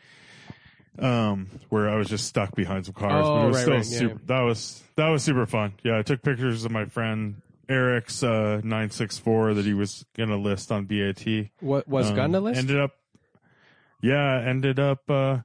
[0.99, 4.09] Um, where I was just stuck behind some cars, but Oh, it was right, still
[4.09, 4.15] right.
[4.15, 4.19] Yeah.
[4.27, 5.75] That was that was super fun.
[5.83, 10.05] Yeah, I took pictures of my friend Eric's uh, nine six four that he was
[10.17, 11.25] gonna list on BAT.
[11.61, 12.59] What was Um, gonna list?
[12.59, 12.93] Ended up,
[14.03, 15.09] yeah, ended up.
[15.11, 15.39] uh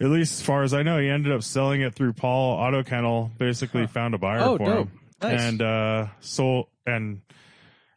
[0.00, 3.36] At least as far as I know, he ended up selling it through Paul Autokennel.
[3.38, 4.88] Basically, found a buyer Oh, for dope.
[4.88, 5.40] him, Nice.
[5.40, 7.22] and uh sold and.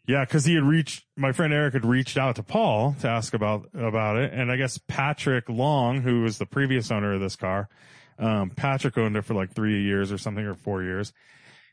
[0.07, 3.33] Yeah, because he had reached my friend Eric had reached out to Paul to ask
[3.33, 7.35] about about it, and I guess Patrick Long, who was the previous owner of this
[7.35, 7.69] car,
[8.19, 11.11] um, Patrick owned it for like three years or something or four years.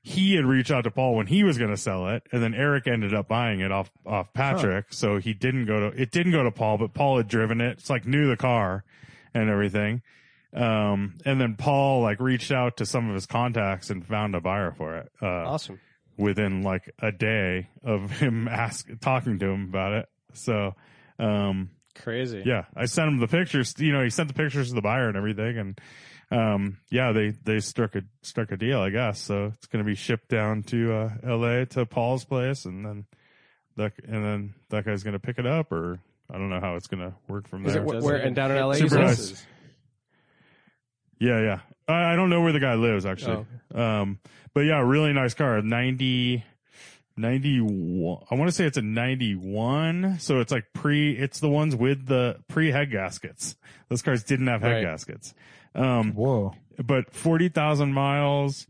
[0.05, 2.55] He had reached out to Paul when he was going to sell it, and then
[2.55, 4.87] Eric ended up buying it off off Patrick.
[4.93, 7.79] So he didn't go to it didn't go to Paul, but Paul had driven it.
[7.79, 8.85] It's like knew the car
[9.33, 10.03] and everything.
[10.55, 14.41] Um, and then Paul like reached out to some of his contacts and found a
[14.41, 15.13] buyer for it.
[15.23, 15.81] Uh, awesome.
[16.19, 20.09] within like a day of him ask talking to him about it.
[20.35, 20.75] So,
[21.19, 22.43] um, Crazy.
[22.45, 23.75] yeah, I sent him the pictures.
[23.79, 25.81] You know, he sent the pictures to the buyer and everything, and
[26.33, 29.21] um, yeah, they they struck a struck a deal, I guess.
[29.21, 31.67] So it's going to be shipped down to uh, L.A.
[31.67, 33.07] to Paul's place, and then
[33.77, 35.99] that and then that guy's going to pick it up, or
[36.31, 37.83] I don't know how it's going to work from Is there.
[37.83, 38.75] it where, and down in LA?
[38.75, 39.45] Super nice.
[41.19, 41.61] Yeah, yeah.
[41.87, 43.47] I, I don't know where the guy lives actually.
[43.75, 44.19] Um,
[44.55, 45.61] but yeah, really nice car.
[45.63, 46.45] 90,
[47.17, 48.25] 91.
[48.31, 50.19] I want to say it's a 91.
[50.19, 53.57] So it's like pre, it's the ones with the pre head gaskets.
[53.89, 54.83] Those cars didn't have head Right.
[54.83, 55.35] gaskets.
[55.75, 56.55] Um, Whoa.
[56.83, 58.67] but 40,000 miles,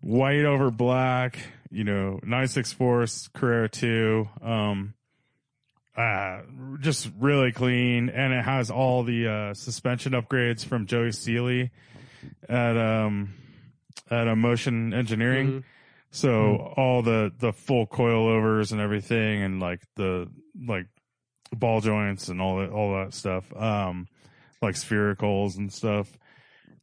[0.00, 1.38] white over black,
[1.70, 4.28] you know, 964 Carrera 2.
[4.42, 4.94] Um,
[5.96, 6.40] uh,
[6.80, 8.08] just really clean.
[8.08, 11.70] And it has all the, uh, suspension upgrades from Joey Seeley
[12.48, 13.34] at, um,
[14.10, 15.48] at a motion engineering.
[15.60, 15.64] Mhm.
[16.10, 20.28] So all the, the full coilovers and everything and like the,
[20.66, 20.86] like
[21.54, 23.54] ball joints and all that, all that stuff.
[23.56, 24.08] Um,
[24.60, 26.16] like sphericals and stuff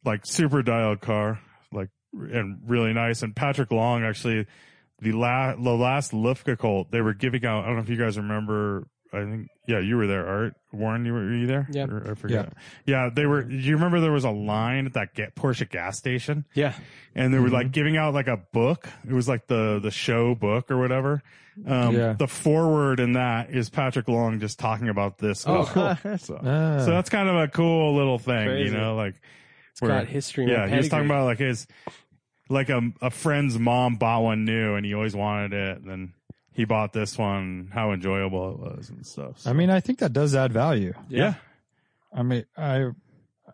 [0.04, 1.40] like super dialed car,
[1.72, 3.22] like and really nice.
[3.22, 4.46] And Patrick Long actually,
[5.00, 7.64] the last the last Luftgekühlt they were giving out.
[7.64, 8.86] I don't know if you guys remember.
[9.12, 11.04] I think yeah, you were there, Art Warren.
[11.04, 11.66] You were, were you there?
[11.72, 11.86] Yeah.
[11.86, 12.52] Or- I forget.
[12.86, 13.42] Yeah, they were.
[13.42, 16.74] Do you remember there was a line at that get Porsche gas station, Yeah.
[17.16, 18.88] and they were like giving out like a book.
[19.08, 21.22] It was like the the show book or whatever.
[21.66, 22.12] Um, Yeah.
[22.12, 25.44] The forward in that is Patrick Long just talking about this.
[25.44, 25.96] Oh, cool.
[26.18, 26.78] So, Ah.
[26.84, 28.70] so that's kind of a cool little thing, Crazy.
[28.70, 29.20] you know, like
[29.82, 30.50] It's got history.
[30.50, 31.66] yeah, he was talking about like his
[32.48, 35.78] like a a friend's mom bought one new and he always wanted it.
[35.78, 36.12] And then
[36.52, 37.70] he bought this one.
[37.72, 39.40] How enjoyable it was and stuff.
[39.40, 40.92] So, I mean, I think that does add value.
[41.08, 41.34] yeah,
[42.12, 42.90] I mean, I,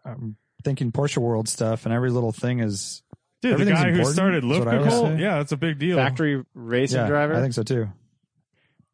[0.04, 3.02] I'm thinking Porsche World stuff, and every little thing is.
[3.42, 5.20] dude, the guy who started is what I Lufka always Colt, say.
[5.22, 5.96] yeah, that's a big deal.
[5.96, 7.34] Factory racing Yeah, driver.
[7.34, 7.88] I think so too.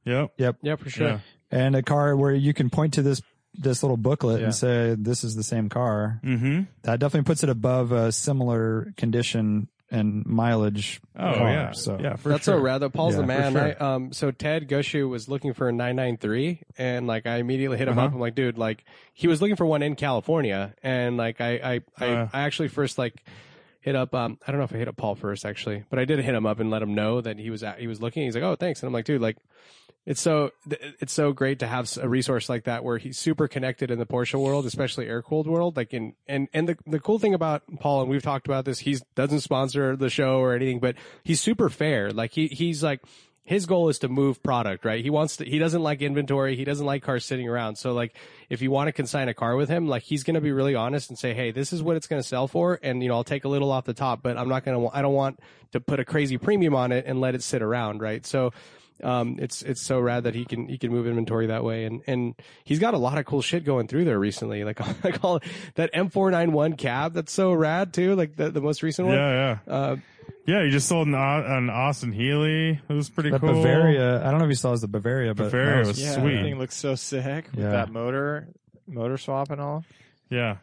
[0.05, 0.33] Yep.
[0.37, 0.57] Yep.
[0.63, 1.07] Yeah, for sure.
[1.09, 1.19] Yeah.
[1.53, 3.23] And a car where you can point to this
[3.55, 4.47] this little booklet Yeah.
[4.47, 6.21] and say this is the same car.
[6.25, 6.63] Mm-hmm.
[6.83, 11.03] That definitely puts it above a similar condition and mileage.
[11.15, 12.55] Oh car, yeah, So yeah, for That's sure.
[12.57, 12.79] so rad.
[12.79, 13.53] Though Paul's Yeah, the man.
[13.53, 13.77] sure.
[13.79, 17.89] I, um, so Ted Goshu was looking for a 993, and like I immediately hit
[17.89, 18.07] him Uh-huh.
[18.07, 18.15] up.
[18.15, 21.81] I'm like, dude, like he was looking for one in California, and like I, I,
[21.99, 22.29] I, Uh.
[22.33, 23.23] I actually first like
[23.83, 24.15] hit up.
[24.15, 26.35] Um, I don't know if I hit up Paul first actually, but I did hit
[26.35, 28.23] him up and let him know that he was at, he was looking.
[28.23, 29.37] He's like, oh, thanks, and I'm like, dude, like.
[30.05, 30.51] It's so
[31.01, 34.07] it's so great to have a resource like that where he's super connected in the
[34.07, 35.77] Porsche world, especially air cooled world.
[35.77, 38.81] Like in and and the the cool thing about Paul and we've talked about this,
[38.81, 42.11] he doesn't sponsor the show or anything, but he's super fair.
[42.11, 43.01] Like he he's like
[43.45, 45.03] his goal is to move product, right?
[45.03, 46.55] He wants to, he doesn't like inventory.
[46.55, 47.77] He doesn't like cars sitting around.
[47.77, 48.15] So like,
[48.49, 50.77] if you want to consign a car with him, like he's going to be really
[50.77, 52.79] honest and say, Hey, this is what it's going to sell for.
[52.83, 54.97] And, you know, I'll take a little off the top, but I'm not going to,
[54.97, 55.41] I don't want
[55.73, 58.25] to put a crazy premium on it and let it sit around, right?
[58.25, 58.53] So,
[59.03, 61.85] um, it's, it's so rad that he can, he can move inventory that way.
[61.85, 62.35] And, and
[62.65, 64.65] he's got a lot of cool shit going through there recently.
[64.65, 65.41] Like, like all
[65.75, 67.15] that M491 cab.
[67.15, 68.15] That's so rad too.
[68.15, 69.17] Like the, the most recent one.
[69.17, 69.97] Yeah, yeah, Uh,
[70.47, 70.63] yeah.
[70.63, 72.81] You just sold an, an Austin Healey.
[72.89, 73.53] It was pretty the cool.
[73.55, 74.25] Bavaria.
[74.27, 76.13] I don't know if you saw it as the Bavaria, but Bavaria was, was Yeah,
[76.15, 76.35] sweet.
[76.37, 77.71] That thing looks so sick with Yeah.
[77.71, 78.49] that motor,
[78.87, 79.85] motor swap and all.
[80.31, 80.57] Yeah,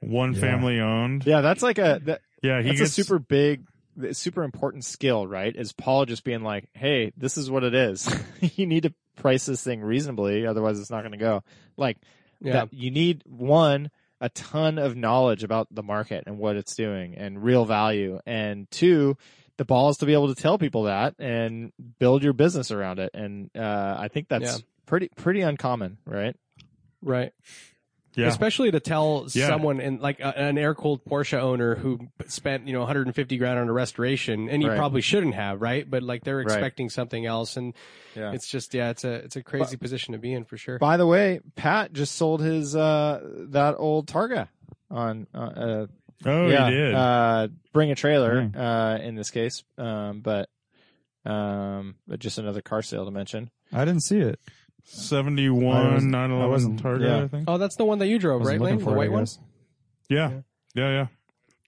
[0.00, 0.40] one Yeah.
[0.40, 1.26] family owned.
[1.26, 3.64] Yeah, that's like a that, Yeah, he that's gets a super big,
[4.12, 5.54] super important skill, right?
[5.54, 8.08] Is Paul just being like, "Hey, this is what it is.
[8.56, 11.42] you need to price this thing reasonably, otherwise it's not going to go."
[11.76, 11.98] Like
[12.40, 12.52] yeah.
[12.52, 17.14] that, you need one a ton of knowledge about the market and what it's doing
[17.14, 19.16] and real value, and two,
[19.56, 23.10] the balls to be able to tell people that and build your business around it.
[23.14, 24.64] And uh, I think that's Yeah.
[24.86, 26.36] pretty pretty uncommon, right?
[27.02, 27.32] Right.
[28.14, 28.26] Yeah.
[28.26, 29.46] Especially to tell Yeah.
[29.46, 33.58] someone in like a, an air cooled Porsche owner who spent, you know, 150 grand
[33.58, 34.76] on a restoration and he Right.
[34.76, 35.88] probably shouldn't have, right?
[35.88, 36.44] But like they're Right.
[36.46, 37.72] expecting something else and
[38.16, 38.32] Yeah.
[38.32, 40.78] it's just, yeah, it's a, it's a crazy position to be in for sure.
[40.78, 44.48] By the way, Pat just sold his uh that old Targa
[44.90, 45.86] on uh, uh
[46.26, 46.94] oh, yeah, he did.
[46.94, 48.56] uh bring a trailer Dang.
[48.56, 50.48] uh in this case um but
[51.24, 53.50] um but just another car sale to mention.
[53.72, 54.40] I didn't see it.
[54.92, 57.24] I 71 wasn't- 911 wasn't- Targa, yeah.
[57.24, 57.44] I think.
[57.48, 58.84] Oh, that's the one that you drove, Wasn't right, looking Lane?
[58.84, 59.22] for The it, I white one?
[59.22, 59.38] guess.
[60.08, 60.30] Yeah.
[60.74, 61.06] yeah, yeah,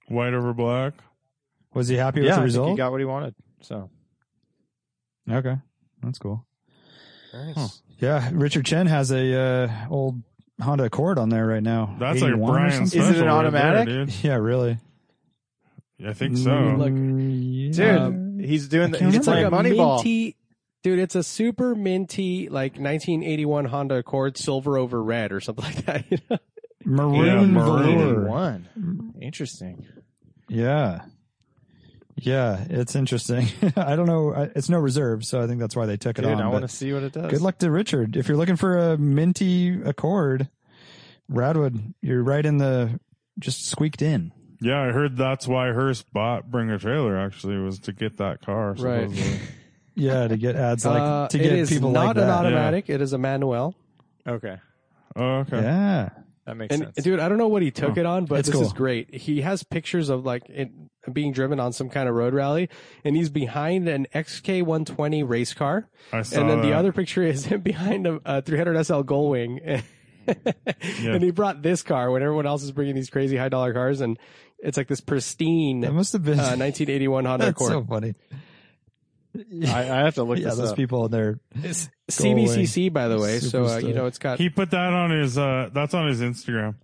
[0.09, 0.95] White over black.
[1.75, 2.77] Was he happy with yeah, the I think he result?
[2.77, 3.35] got what he wanted.
[3.62, 3.89] So
[5.31, 5.57] okay,
[6.03, 6.45] that's cool.
[7.33, 7.81] Nice.
[7.99, 10.23] Yeah, Richard Chen has a uh, old
[10.61, 11.97] Honda Accord on there right now.
[11.99, 13.01] That's like 81 or Brian something?
[13.01, 13.87] Is it an Special right automatic?
[13.89, 14.14] there, dude.
[14.25, 14.79] Yeah, really.
[16.05, 16.51] I think so.
[16.79, 18.11] Look, dude, yeah.
[18.45, 19.97] he's doing the, he's It's like playing a Moneyball.
[19.99, 20.37] minty,
[20.83, 20.99] dude.
[20.99, 26.05] It's a super minty, like 1981 Honda Accord, silver over red or something like that.
[26.11, 26.39] You know?
[26.85, 27.99] maroon Yeah, maroon.
[27.99, 28.28] velour.
[28.28, 28.68] One.
[28.78, 29.22] Mm.
[29.22, 29.87] Interesting.
[30.49, 31.03] Yeah.
[32.16, 33.47] Yeah, it's interesting.
[33.76, 34.33] I don't know.
[34.55, 36.41] It's no reserve, so I think that's why they took it Dude, on.
[36.41, 37.30] I but want to see what it does.
[37.30, 38.16] Good luck to Richard.
[38.16, 40.49] If you're looking for a minty Accord,
[41.30, 43.01] Radwood, you're right in the
[43.39, 44.33] just squeaked in.
[44.61, 48.43] Yeah, I heard that's why Hearst bought Bring a Trailer actually was to get that
[48.45, 48.74] car.
[48.74, 49.11] Right.
[49.95, 50.20] supposedly.
[50.20, 52.30] Yeah, to get ads like Uh, to it get is people not like an that.
[52.30, 52.90] automatic.
[52.90, 53.74] It is a manual.
[54.26, 54.57] Okay.
[55.16, 55.61] oh, okay.
[55.62, 56.11] Yeah.
[56.47, 56.97] That makes And sense.
[57.05, 59.14] dude, I don't know what he took Oh, it on, but it's this is great.
[59.14, 60.70] He has pictures of like it
[61.12, 62.68] being driven on some kind of road rally,
[63.05, 66.76] and he's behind an XK120 race car, I saw and then the that.
[66.76, 69.82] other picture is him behind a, a 300 SL Gullwing.
[71.01, 74.01] And he brought this car when everyone else is bringing these crazy high dollar cars,
[74.01, 74.16] and
[74.61, 77.72] it's like this pristine That uh, must have been 1981 Honda that's Accord.
[77.72, 78.14] so funny.
[79.35, 80.76] I, I have to look yeah, this those up.
[80.76, 81.41] people in there.
[81.62, 83.39] It's CVCC, by the way.
[83.39, 85.39] So uh, Super you know it's got He put that on his.
[85.39, 86.74] uh That's on his Instagram.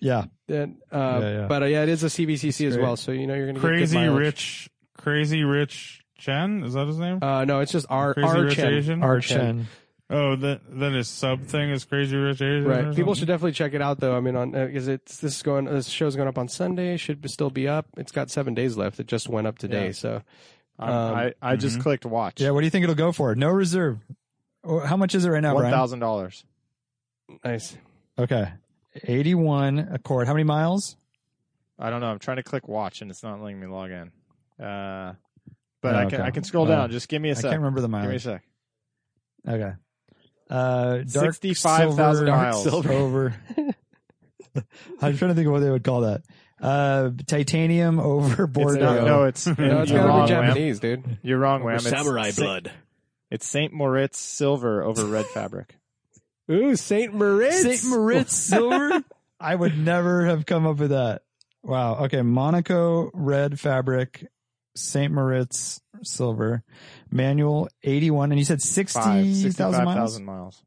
[0.00, 0.24] Yeah.
[0.48, 0.70] that.
[0.92, 1.46] Uh, Yeah, yeah.
[1.48, 2.96] But uh, yeah, it is a CVCC as well.
[2.96, 4.18] So you know you're gonna get good Crazy mileage.
[4.20, 6.64] Rich, Crazy Rich Chen.
[6.64, 7.18] Is that his name?
[7.22, 8.74] Uh, no, it's just R Crazy R Rich Chen.
[8.74, 9.02] Asian?
[9.02, 9.38] R Art Chen.
[9.38, 9.66] Chen.
[10.10, 12.66] oh, then then his sub thing is Crazy Rich Asian.
[12.66, 12.78] or Right.
[12.94, 13.14] People something?
[13.14, 14.16] should definitely check it out though.
[14.16, 16.96] I mean, on because it's this is going this show's going up on Sunday.
[16.98, 17.86] Should still be up.
[17.96, 19.00] It's got seven days left.
[19.00, 19.86] It just went up today.
[19.86, 19.92] Yeah.
[19.92, 20.22] So I'm-
[20.88, 21.82] Um, I, I just mhm.
[21.82, 22.40] clicked watch.
[22.40, 23.34] Yeah, what do you think it'll go for?
[23.34, 23.98] No reserve.
[24.64, 26.44] Oh, How much is it right now, thousand dollars.
[27.44, 27.76] nice.
[28.18, 28.48] Okay.
[29.04, 30.26] 81 Accord.
[30.26, 30.96] How many miles?
[31.78, 32.08] I don't know.
[32.08, 34.10] I'm trying to click watch and it's not letting me log in.
[34.62, 35.14] Uh,
[35.80, 36.22] but Oh, I can okay.
[36.22, 36.90] I can scroll Uh, down.
[36.90, 37.46] Just give me a sec.
[37.46, 38.04] I can't remember the miles.
[38.04, 38.42] Give me a sec.
[39.48, 39.72] Okay.
[40.50, 42.62] Uh, dark 65,000 silver- miles.
[42.64, 43.34] silver over.
[45.00, 46.22] I'm trying to think of what they would call that.
[46.60, 48.80] Uh, titanium over It's Bordeaux.
[48.96, 49.52] not, no, it's, No,
[49.82, 50.44] it's you're got to wrong, be Wham.
[50.46, 51.18] Japanese, dude.
[51.22, 51.76] You're wrong, Wham.
[51.76, 52.70] It's Samurai blood.
[53.30, 55.76] It's Saint Moritz silver over red fabric.
[56.50, 57.62] Ooh, Saint Moritz.
[57.62, 59.04] Saint Moritz silver.
[59.40, 61.22] I would never have come up with that.
[61.62, 62.04] Wow.
[62.06, 62.20] Okay.
[62.22, 64.26] Monaco red fabric,
[64.74, 66.62] Saint Moritz silver,
[67.10, 68.32] manual 81.
[68.32, 70.20] And you said Five, 60,000 miles?
[70.20, 70.62] miles.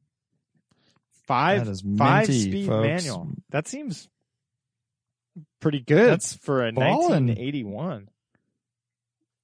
[1.28, 2.86] Five, That is five speed folks.
[2.88, 3.30] manual.
[3.50, 4.10] That seems
[5.64, 7.28] pretty good That's for a ballin'.
[7.28, 8.10] 1981.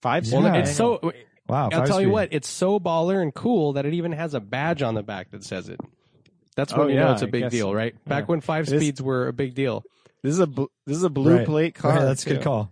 [0.01, 0.30] Five Yeah.
[0.30, 0.43] speed.
[0.43, 1.13] Well, it's so.
[1.47, 1.63] Wow.
[1.65, 4.39] I'll five tell you what, it's so baller and cool that it even has a
[4.39, 5.80] badge on the back that says it.
[6.55, 7.51] That's when Oh, you know it's a big guess.
[7.51, 7.95] deal, right?
[8.05, 8.28] Back Yeah.
[8.28, 9.84] when five It is- speeds were a big deal.
[10.22, 11.45] This is a bl- this is a blue Right.
[11.45, 11.95] plate car.
[11.95, 12.72] Yeah, that's a good call.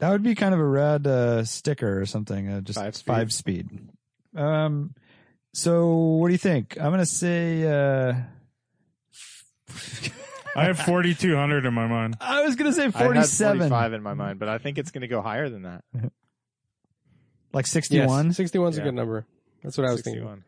[0.00, 2.48] That would be kind of a rad uh, sticker or something.
[2.48, 3.06] Uh, just Five speed.
[3.06, 3.88] five speed.
[4.34, 4.94] Um.
[5.54, 6.76] So what do you think?
[6.80, 7.62] I'm gonna say.
[7.64, 8.14] Uh,
[10.56, 12.16] I have 4,200 in my mind.
[12.20, 13.60] I was gonna say 47.
[13.60, 15.62] I had 45 in my mind, but I think it's going to go higher than
[15.62, 15.84] that.
[17.52, 18.26] like 61.
[18.26, 18.82] Yes, 61's Yeah.
[18.82, 19.26] a good number.
[19.62, 20.22] That's what I was thinking.
[20.22, 20.44] 61.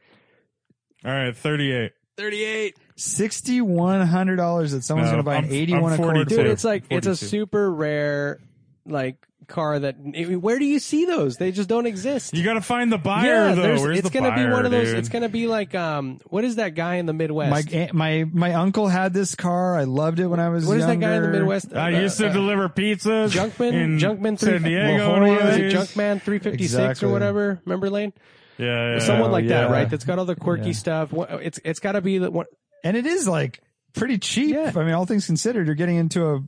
[1.04, 1.92] All right, 38.
[2.16, 2.76] 38.
[2.96, 6.14] Sixty-one hundred dollars that someone's No, going to buy an I'm- eighty-one I'm Accord.
[6.16, 6.28] 42.
[6.36, 6.50] Dude, Two.
[6.50, 7.26] it's like it's a 42.
[7.26, 8.40] super rare
[8.88, 9.16] like
[9.46, 9.94] car that
[10.42, 11.38] where do you see those?
[11.38, 12.34] They just don't exist.
[12.34, 13.62] You got to find the buyer, yeah, though.
[13.80, 14.88] Where's it's the gonna be one of those.
[14.88, 14.98] dude?
[14.98, 17.72] It's gonna be like um, what is that guy in the Midwest?
[17.72, 19.76] My my my uncle had this car.
[19.76, 20.66] I loved it when I was.
[20.66, 21.28] what is that guy in the.
[21.30, 21.74] Midwest?
[21.74, 23.30] I Uh, used to uh, deliver pizzas.
[23.30, 25.12] Junkman, in Junkman three, San Diego.
[25.14, 25.72] La one is it.
[25.72, 27.08] Junkman three fifty six Exactly.
[27.08, 27.60] or whatever?
[27.64, 28.12] Remember Lane?
[28.58, 28.98] Yeah, yeah.
[28.98, 29.88] Someone like that, right?
[29.88, 30.72] That's got all the quirky Yeah.
[30.72, 31.14] stuff.
[31.14, 32.46] It's it's got to be the one.
[32.84, 33.60] and it is like
[33.94, 34.54] pretty cheap.
[34.54, 34.72] Yeah.
[34.76, 36.40] I mean, all things considered, you're getting into a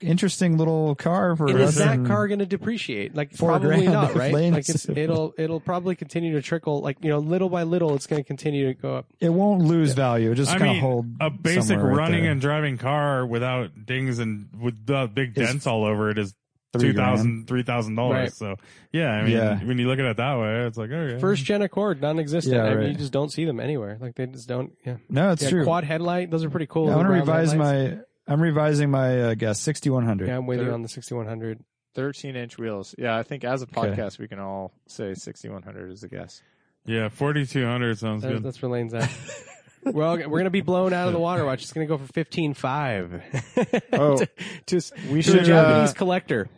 [0.00, 2.06] interesting little car for And less is that mm.
[2.06, 3.14] car going to depreciate?
[3.14, 4.32] Like four probably grand not, right?
[4.32, 6.80] Like it's it'll it'll probably continue to trickle.
[6.80, 9.06] Like you know, little by little, it's going to continue to go up.
[9.20, 10.32] It won't lose value.
[10.32, 13.86] It just I kind of hold a basic somewhere right running and driving car without
[13.86, 16.34] dings and with the big Is dents all over it is
[16.72, 18.02] three two thousand, three thousand Right.
[18.14, 18.36] dollars.
[18.36, 18.56] So
[18.92, 19.62] yeah, I mean, Yeah.
[19.64, 21.20] when you look at it that way, it's like okay.
[21.20, 22.54] First gen Accord, non-existent.
[22.54, 23.96] Yeah, I mean, you just don't see them anywhere.
[24.00, 24.72] Like they just don't.
[24.84, 25.64] Yeah, No, it's yeah true.
[25.64, 26.30] quad headlight.
[26.30, 26.86] Those are pretty cool.
[26.86, 27.96] Yeah, I want to revise headlights.
[27.96, 28.02] my.
[28.26, 29.60] I'm revising my uh, guess.
[29.60, 30.28] 6100.
[30.28, 31.62] Yeah, I'm with you on the 6100.
[31.94, 32.94] 13 inch wheels.
[32.98, 33.80] Yeah, I think as a Okay.
[33.92, 36.42] podcast, we can all say 6100 is a guess.
[36.86, 38.42] yeah, forty two hundred sounds That, good.
[38.42, 39.08] that's where Lane's at.
[39.84, 41.44] well, we're gonna be blown out of the water.
[41.44, 41.62] Watch.
[41.62, 43.22] It's gonna go for fifteen five.
[43.92, 44.16] Oh,
[44.66, 46.48] to, to, we to a should, Japanese uh, collector.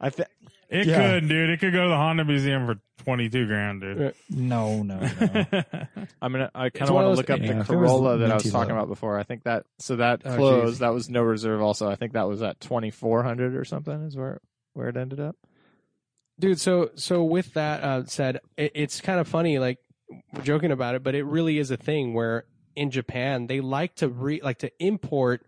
[0.00, 0.28] I think
[0.70, 1.02] It Yeah.
[1.20, 1.50] could, dude.
[1.50, 2.76] It could go to the Honda Museum for
[3.08, 3.98] twenty two grand, dude.
[3.98, 4.10] Yeah.
[4.30, 5.08] No, no, no.
[6.22, 6.50] I'm gonna.
[6.54, 7.76] I It's kind of one want of to those- look up yeah, the if it
[7.76, 8.76] was Corolla that I was minty talking low.
[8.82, 9.18] about before.
[9.18, 10.66] I think that so that Oh, closed.
[10.74, 10.78] geez.
[10.80, 11.62] that was no reserve.
[11.62, 14.02] Also, I think that was at 2400 or something.
[14.04, 14.40] Is where
[14.74, 15.36] where it ended up.
[16.38, 19.78] dude so so with that uh, said it, it's kind of funny like
[20.32, 22.44] we're joking about it but it really is a thing where
[22.76, 25.44] in japan they like to re like to import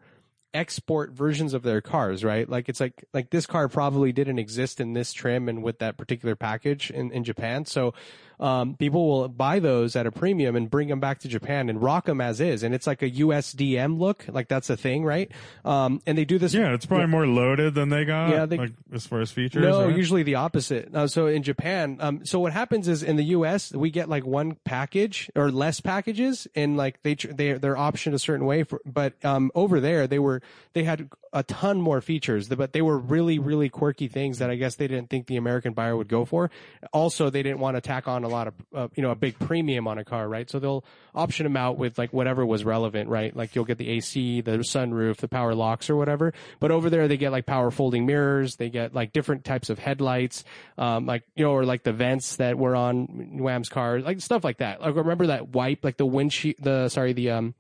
[0.53, 2.49] export versions of their cars right?
[2.49, 5.97] Like it's like like this car probably didn't exist in this trim and with that
[5.97, 7.65] particular package in, in japan.
[7.65, 7.95] So
[8.41, 11.83] um, people will buy those at a premium and bring them back to Japan and
[11.83, 15.31] rock them as is, and it's like a USDM look, like that's a thing, right?
[15.65, 16.55] Um, and they do this.
[16.55, 18.31] Yeah, it's probably more loaded than they got.
[18.31, 19.63] Yeah, they- like as far as features.
[19.63, 19.97] No, right?
[19.97, 20.95] usually the opposite.
[20.95, 23.73] Uh, so in Japan, um, so what happens is in the U.S.
[23.73, 28.19] we get like one package or less packages, and like they they they're optioned a
[28.19, 28.65] certain way.
[28.65, 30.41] For, but um, over there they were
[30.73, 34.57] they had a ton more features, but they were really really quirky things that I
[34.57, 36.51] guess they didn't think the American buyer would go for.
[36.93, 39.39] Also, they didn't want to tack on a lot of uh, you know a big
[39.39, 40.51] premium on a car, right?
[40.51, 43.35] So they'll option them out with like whatever was relevant, right?
[43.35, 46.33] Like you'll get the AC, the sunroof, the power locks, or whatever.
[46.59, 48.57] But over there, they get like power folding mirrors.
[48.57, 50.45] They get like different types of headlights,
[50.79, 54.43] um, like you know, or like the vents that were on Wham's car, like stuff
[54.43, 54.81] like that.
[54.81, 57.55] Like remember that wipe, like the windshield, the sorry, the um,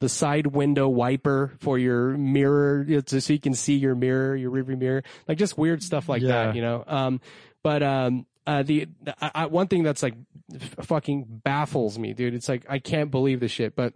[0.00, 4.50] the side window wiper for your mirror, so so you can see your mirror, your
[4.50, 6.46] rearview mirror, like just weird stuff like Yeah.
[6.46, 6.84] that, you know.
[6.86, 7.20] Um,
[7.62, 8.88] but um, uh, the
[9.20, 10.14] I, I, one thing that's like
[10.54, 12.34] f- fucking baffles me, dude.
[12.34, 13.94] It's like I can't believe this shit, but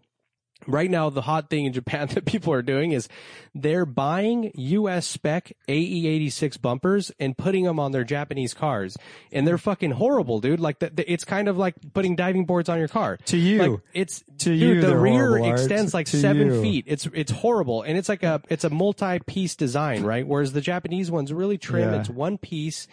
[0.67, 3.09] right now the hot thing in Japan that people are doing is
[3.55, 8.97] they're buying US spec AE86 bumpers and putting them on their Japanese cars.
[9.33, 10.61] And they're fucking horrible, dude.
[10.61, 13.19] Like the, the, it's kind of like putting diving boards on your car.
[13.27, 13.59] To you.
[13.59, 16.63] Like it's To dude, you, the rear extends like seven you.
[16.63, 16.85] feet.
[16.87, 20.27] It's it's horrible, and it's like a it's a multi-piece design, right?
[20.27, 21.93] Whereas the Japanese one's really trim.
[21.93, 22.01] Yeah.
[22.01, 22.87] It's one piece.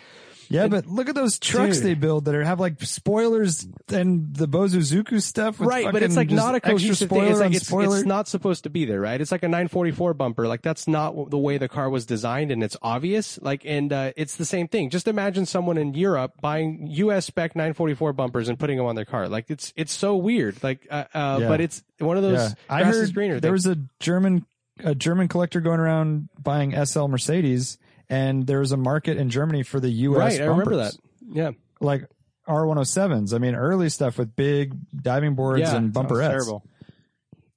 [0.50, 1.86] Yeah, but look at those trucks Dude.
[1.86, 5.60] they build that are have like spoilers and the Bosozoku stuff.
[5.60, 7.08] With right, but it's like not a cohesive thing.
[7.08, 9.20] spoiler It's like it's, it's not supposed to be there, right?
[9.20, 10.48] It's like a 944 bumper.
[10.48, 13.39] Like that's not the way the car was designed, and it's obvious.
[13.41, 14.89] Like, and uh, it's the same thing.
[14.89, 19.06] Just imagine someone in Europe buying US spec 944 bumpers and putting them on their
[19.06, 19.28] car.
[19.30, 20.62] Like it's it's so weird.
[20.64, 21.48] Like, uh, uh, Yeah.
[21.48, 22.54] but it's one of those yeah.
[22.70, 23.39] I heard greener.
[23.39, 23.68] there things.
[23.68, 24.45] was a German
[24.84, 27.78] a German collector going around buying SL Mercedes,
[28.10, 30.18] and there was a market in Germany for the US.
[30.18, 30.41] right.
[30.41, 30.93] I remember that.
[31.30, 31.51] Yeah.
[31.82, 32.05] like
[32.47, 33.34] R107s.
[33.34, 36.30] I mean, early stuff with big diving boards Yeah, and Sounds bumperettes.
[36.30, 36.64] terrible.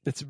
[0.05, 0.25] It's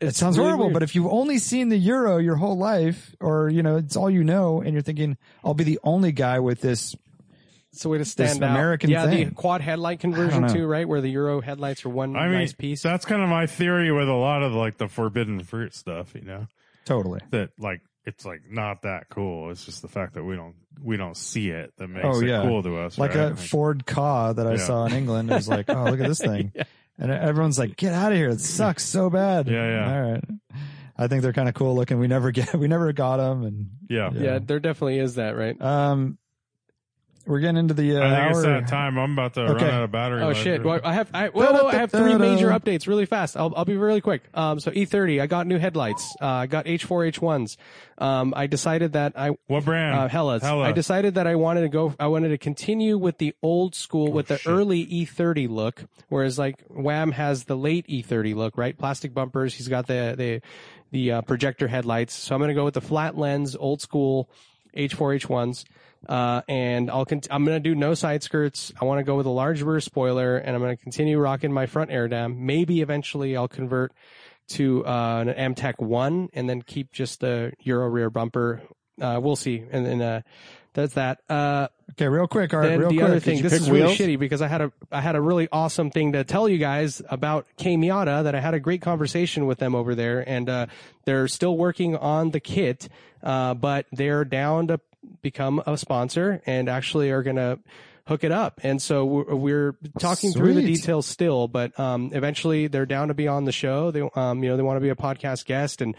[0.00, 3.62] It sounds horrible, but if you've only seen the Euro your whole life, or you
[3.62, 6.94] know, it's all you know, and you're thinking, "I'll be the only guy with this."
[7.72, 8.50] it's a way to stand out.
[8.52, 10.48] American yeah, the quad headlight conversion know.
[10.52, 10.86] too, right?
[10.86, 12.82] Where the Euro headlights are one I mean, nice piece.
[12.82, 16.14] that's kind of my theory with a lot of like the forbidden fruit stuff.
[16.14, 16.46] You know,
[16.84, 17.20] Totally.
[17.30, 19.50] that like it's like not that cool.
[19.50, 22.42] It's just the fact that we don't we don't see it that makes Oh, it
[22.42, 22.98] cool to us.
[22.98, 23.32] like right?
[23.32, 24.56] a Ford Ka that I Yeah.
[24.58, 25.30] saw in England.
[25.30, 26.52] It was like, oh, look at this thing.
[26.98, 28.28] And everyone's like, get out of here.
[28.28, 29.48] It sucks so bad.
[29.48, 29.94] Yeah, yeah.
[29.94, 30.24] All right.
[30.96, 31.98] I think they're kind of cool looking.
[31.98, 33.42] We never get, we never got them.
[33.44, 34.10] And yeah.
[34.12, 35.60] Yeah, there definitely is that, right?
[35.60, 36.18] um,
[37.26, 38.30] we're getting into the uh, I think hour.
[38.30, 38.98] it's that time.
[38.98, 39.64] I'm about to Okay.
[39.64, 40.22] run out of battery.
[40.22, 40.62] Oh life shit!
[40.62, 43.36] Well, I have I, well, well, I have three major updates really fast.
[43.36, 44.22] I'll I'll be really quick.
[44.34, 46.16] Um, so E30, I got new headlights.
[46.20, 47.56] Uh, I got H4 H1s.
[47.96, 49.94] Um, I decided that I what brand?
[49.96, 50.42] uh, Hellas.
[50.42, 50.64] Hella.
[50.64, 51.94] I decided that I wanted to go.
[51.98, 54.50] I wanted to continue with the old school, with the shit.
[54.52, 58.76] early E30 look, whereas like Wham has the late E30 look, right?
[58.76, 59.54] Plastic bumpers.
[59.54, 60.40] He's got the the
[60.90, 62.14] the uh, projector headlights.
[62.14, 64.28] So I'm going to go with the flat lens, old school
[64.76, 65.64] H4 H1s.
[66.08, 68.72] Uh, and I'll I'm going to do no side skirts.
[68.80, 71.52] I want to go with a large rear spoiler, and I'm going to continue rocking
[71.52, 72.46] my front air dam.
[72.46, 73.92] Maybe eventually I'll convert
[74.48, 78.62] to uh, an M-Tech one, and then keep just the Euro rear bumper.
[79.00, 79.64] Uh, we'll see.
[79.70, 80.20] And then uh,
[80.74, 81.20] that's that.
[81.28, 82.52] Uh, Okay, real quick.
[82.54, 83.06] All right, real the quick.
[83.06, 85.90] other thing, this is really shitty because I had a I had a really awesome
[85.90, 89.58] thing to tell you guys about K Miata that I had a great conversation with
[89.58, 90.66] them over there, and uh,
[91.04, 92.88] they're still working on the kit,
[93.22, 94.80] uh, but they're down to
[95.22, 97.58] become a sponsor and actually are gonna
[98.06, 98.60] hook it up.
[98.62, 103.14] And so we're, we're talking through the details still, but um, eventually they're down to
[103.14, 103.90] be on the show.
[103.90, 105.96] They um, you know they want to be a podcast guest, and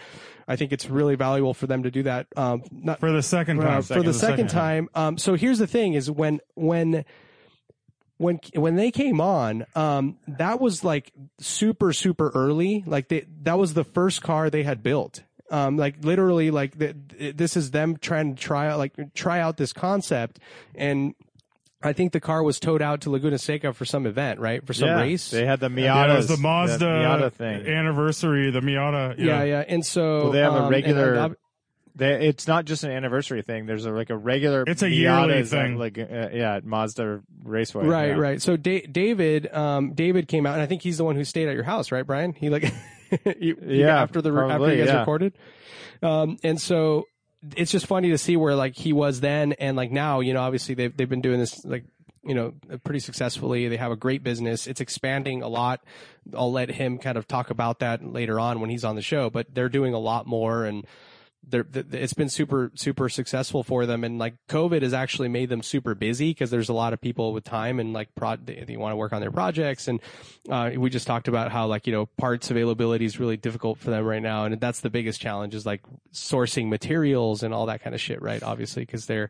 [0.48, 2.28] I think it's really valuable for them to do that.
[2.36, 3.82] Um, not for the second uh, time.
[3.82, 4.90] for the second, time.
[4.94, 7.06] Um, so here's the thing: is when when
[8.18, 12.84] when when they came on, um, that was like super super early.
[12.86, 15.24] Like they, that was the first car they had built.
[15.52, 16.96] Um, like literally, like the,
[17.36, 20.40] this is them trying to try out like try out this concept,
[20.74, 21.14] and
[21.84, 24.66] I think the car was towed out to Laguna Seca for some event, right?
[24.66, 25.30] For some yeah, race.
[25.30, 25.84] They had the Miata.
[25.84, 27.68] Yeah, it was the Mazda Miata thing.
[27.68, 28.50] anniversary.
[28.50, 29.20] The Miata.
[29.20, 29.44] yeah, yeah.
[29.44, 29.64] yeah.
[29.68, 31.36] And so Well, they have a um, and regular- I've-
[31.98, 33.68] They, it's not just an anniversary thing.
[33.68, 34.64] There's a, like a regular.
[34.66, 35.78] It's a Miata yearly is at, thing.
[35.78, 37.86] Like uh, yeah, at Mazda Raceway.
[37.86, 38.14] Right, yeah.
[38.16, 38.42] right.
[38.42, 41.48] So da- David, um, David came out, and I think he's the one who stayed
[41.50, 42.34] at your house, right, Brian?
[42.34, 42.76] He like, you, you-
[43.40, 45.00] Yeah, after the after probably, you guys yeah.
[45.00, 45.34] recorded,
[46.02, 47.06] um, and so
[47.56, 50.20] it's just funny to see where like he was then and like now.
[50.20, 51.86] You know, obviously they've they've been doing this like
[52.24, 52.54] you know
[52.84, 53.68] pretty successfully.
[53.68, 54.68] They have a great business.
[54.68, 55.82] It's expanding a lot.
[56.36, 59.30] I'll let him kind of talk about that later on when he's on the show.
[59.30, 60.86] But they're doing a lot more and
[61.50, 64.04] they're, it's been super super successful for them.
[64.04, 67.34] And like covid has actually made them super busy because there's a lot of people
[67.34, 69.88] with time and like pro- they, they want to work on their projects.
[69.88, 70.00] And
[70.50, 73.90] uh, we just talked about how like you know parts availability is really difficult for
[73.92, 74.46] them right now.
[74.46, 75.82] And that's the biggest challenge is like
[76.14, 78.42] sourcing materials and all that kind of shit right?
[78.44, 79.30] Obviously because they're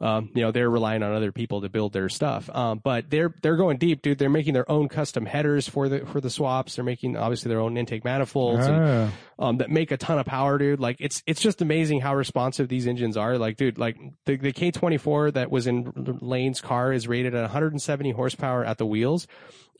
[0.00, 2.50] um, you know they're relying on other people to build their stuff.
[2.54, 4.18] Um, but they're they're going deep dude.
[4.18, 6.76] They're making their own custom headers for the for the swaps.
[6.76, 9.10] They're making obviously their own intake manifolds and Ah.
[9.38, 10.80] um, that make a ton of power, dude.
[10.80, 13.38] Like it's it's just amazing how responsive these engines are.
[13.38, 18.10] Like, dude, like the the K24 that was in Lane's car is rated at 170
[18.10, 19.28] horsepower at the wheels.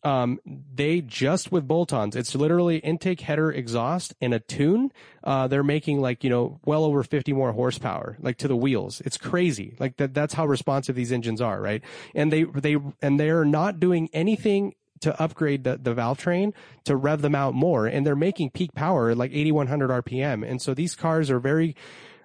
[0.04, 4.92] Um, they just with bolt-ons, it's literally intake, header, exhaust, and a tune.
[5.24, 9.00] Uh, they're making like you know well over 50 more horsepower, like to the wheels.
[9.00, 9.76] It's crazy.
[9.80, 10.12] Like that.
[10.12, 11.82] That's how responsive these engines are, right?
[12.14, 16.96] And they they and they're not doing anything to upgrade the, the valve train to
[16.96, 17.86] rev them out more.
[17.86, 20.48] And they're making peak power like 8100 RPM.
[20.48, 21.76] And so these cars are very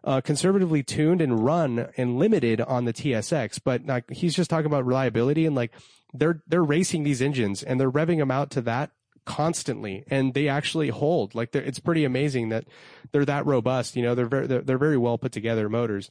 [0.04, 3.60] uh, conservatively tuned and run and limited on the TSX.
[3.64, 5.72] But like he's just talking about reliability and like
[6.14, 8.92] they're they're racing these engines and they're revving them out to that
[9.26, 12.66] constantly and they actually hold like it's pretty amazing that
[13.12, 16.10] they're that robust you know they're very they're, they're very well put together motors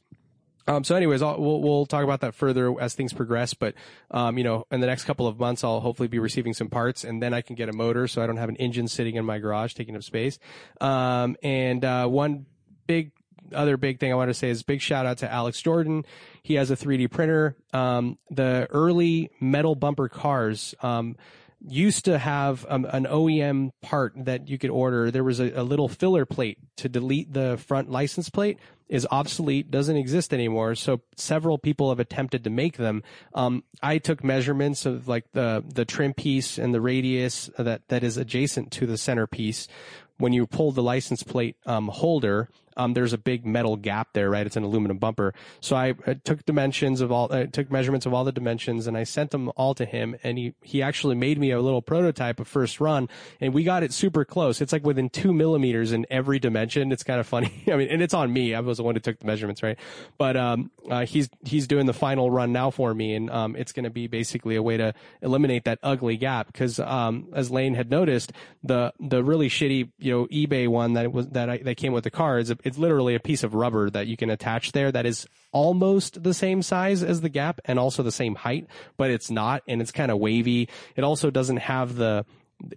[0.67, 3.53] um, so, anyways, I'll, we'll we'll talk about that further as things progress.
[3.53, 3.75] But
[4.11, 7.03] um, you know, in the next couple of months, I'll hopefully be receiving some parts,
[7.03, 9.25] and then I can get a motor, so I don't have an engine sitting in
[9.25, 10.39] my garage taking up space.
[10.79, 12.45] Um, and uh, one
[12.87, 13.11] big
[13.53, 16.05] other big thing I want to say is big shout out to Alex Jordan.
[16.43, 17.55] He has a 3D printer.
[17.73, 20.75] Um, the early metal bumper cars.
[20.81, 21.15] Um,
[21.67, 25.11] used to have um, an OEM part that you could order.
[25.11, 29.71] There was a, a little filler plate to delete the front license plate is obsolete,
[29.71, 30.75] doesn't exist anymore.
[30.75, 33.03] So several people have attempted to make them.
[33.33, 38.03] Um, I took measurements of like the the trim piece and the radius that that
[38.03, 39.67] is adjacent to the center piece.
[40.17, 42.49] When you pull the license plate um, holder,
[42.79, 44.45] um, there's a big metal gap there, right?
[44.45, 45.33] It's an aluminum bumper.
[45.59, 48.97] So I uh, took dimensions of all, uh, took measurements of all the dimensions, and
[48.97, 50.15] I sent them all to him.
[50.23, 53.09] And he he actually made me a little prototype of first run,
[53.41, 54.61] and we got it super close.
[54.61, 56.91] It's like within two millimeters in every dimension.
[56.93, 57.51] It's kind of funny.
[57.67, 58.55] I mean, and it's on me.
[58.55, 59.77] I was the one who took the measurements, right?
[60.17, 63.73] But um, uh, he's he's doing the final run now for me, and um, it's
[63.73, 67.73] going to be basically a way to eliminate that ugly gap because um, as Lane
[67.73, 68.31] had noticed,
[68.63, 72.05] the the really shitty you know eBay one that was that I, that came with
[72.05, 74.91] the car is a, it's literally a piece of rubber that you can attach there
[74.91, 79.09] that is almost the same size as the gap and also the same height, but
[79.09, 80.69] it's not, and it's kind of wavy.
[80.95, 82.25] It also doesn't have the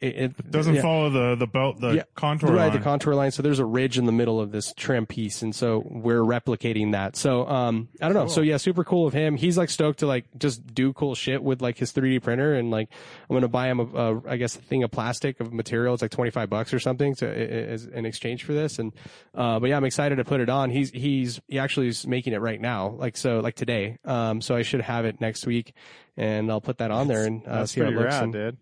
[0.00, 0.82] it, it Doesn't yeah.
[0.82, 2.72] follow the the belt the Yeah, contour right line.
[2.72, 3.30] the contour line.
[3.32, 6.92] So there's a ridge in the middle of this trim piece and so we're replicating
[6.92, 7.16] that.
[7.16, 8.28] So um i don't know.
[8.28, 9.36] So yeah super cool of him.
[9.36, 12.70] He's like stoked to like just do cool shit with like his 3d printer and
[12.70, 12.88] like
[13.28, 15.94] i'm gonna buy him a, a i guess a thing of plastic of material.
[15.94, 17.26] It's like 25 bucks or something to
[17.72, 18.78] as in exchange for this.
[18.78, 18.92] And
[19.34, 20.70] uh but yeah i'm excited to put it on.
[20.70, 23.98] He's he's he actually is making it right now like so like today.
[24.04, 25.74] Um so i should have it next week
[26.16, 28.58] and i'll put that on there and uh, see how it looks rad, and dude.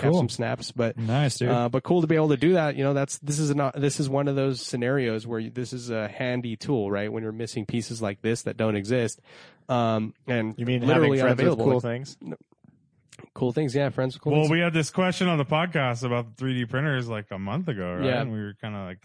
[0.00, 1.48] Have some snaps but Nice, dude.
[1.48, 2.76] uh, but cool to be able to do that.
[2.76, 5.72] You know, that's this is not this is one of those scenarios where you, this
[5.72, 7.12] is a handy tool, right?
[7.12, 9.20] When you're missing pieces like this that don't exist,
[9.68, 11.64] um, and You mean literally having friends with unavailable.
[11.72, 12.16] cool things?
[13.34, 14.50] cool things, yeah, friends with cool well, things.
[14.52, 18.04] we had this question on the podcast about 3D printers like a month ago, right?
[18.04, 18.20] Yeah.
[18.20, 18.98] And we were kind of like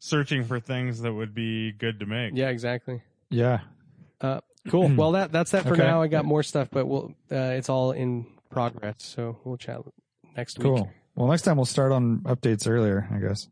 [0.00, 2.32] searching for things that would be good to make.
[2.34, 3.02] yeah, exactly.
[3.30, 3.60] yeah.
[4.20, 4.88] Uh, cool.
[4.96, 5.82] well, that that's that for Okay.
[5.82, 6.02] now.
[6.02, 9.80] I got more stuff, but we'll uh, it's all in progress, so we'll chat
[10.36, 10.64] next week.
[10.64, 10.90] Cool.
[11.14, 13.48] Well, next time we'll start on updates earlier, I guess.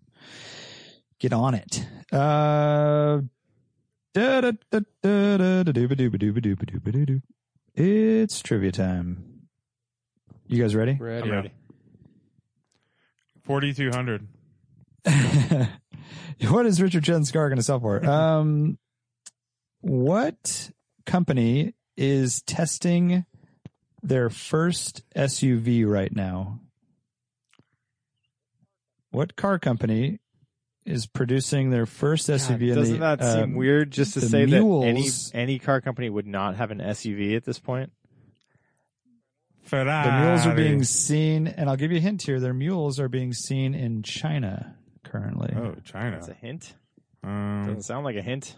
[1.18, 1.86] Get on it.
[2.12, 3.20] Uh.
[7.74, 9.46] It's trivia time.
[10.46, 10.94] You guys ready?
[10.94, 11.28] Ready?
[11.28, 11.42] Yeah.
[13.44, 14.26] 4200.
[16.48, 18.04] what is Richard Chen's car going to sell for?
[18.04, 18.78] Um,
[19.80, 20.70] what
[21.06, 23.24] company is testing
[24.02, 26.60] their first SUV right now?
[29.10, 30.20] What car company
[30.86, 32.70] is producing their first SUV?
[32.70, 35.80] in Doesn't the, that uh, seem weird just to the say that any any car
[35.80, 37.92] company would not have an SUV at this point?
[39.62, 40.10] Ferrari.
[40.10, 42.40] The mules are being seen, and I'll give you a hint here.
[42.40, 45.54] Their mules are being seen in China currently.
[45.56, 46.12] Oh, China.
[46.12, 46.74] That's a hint.
[47.22, 48.56] Um, Doesn't sound like a hint.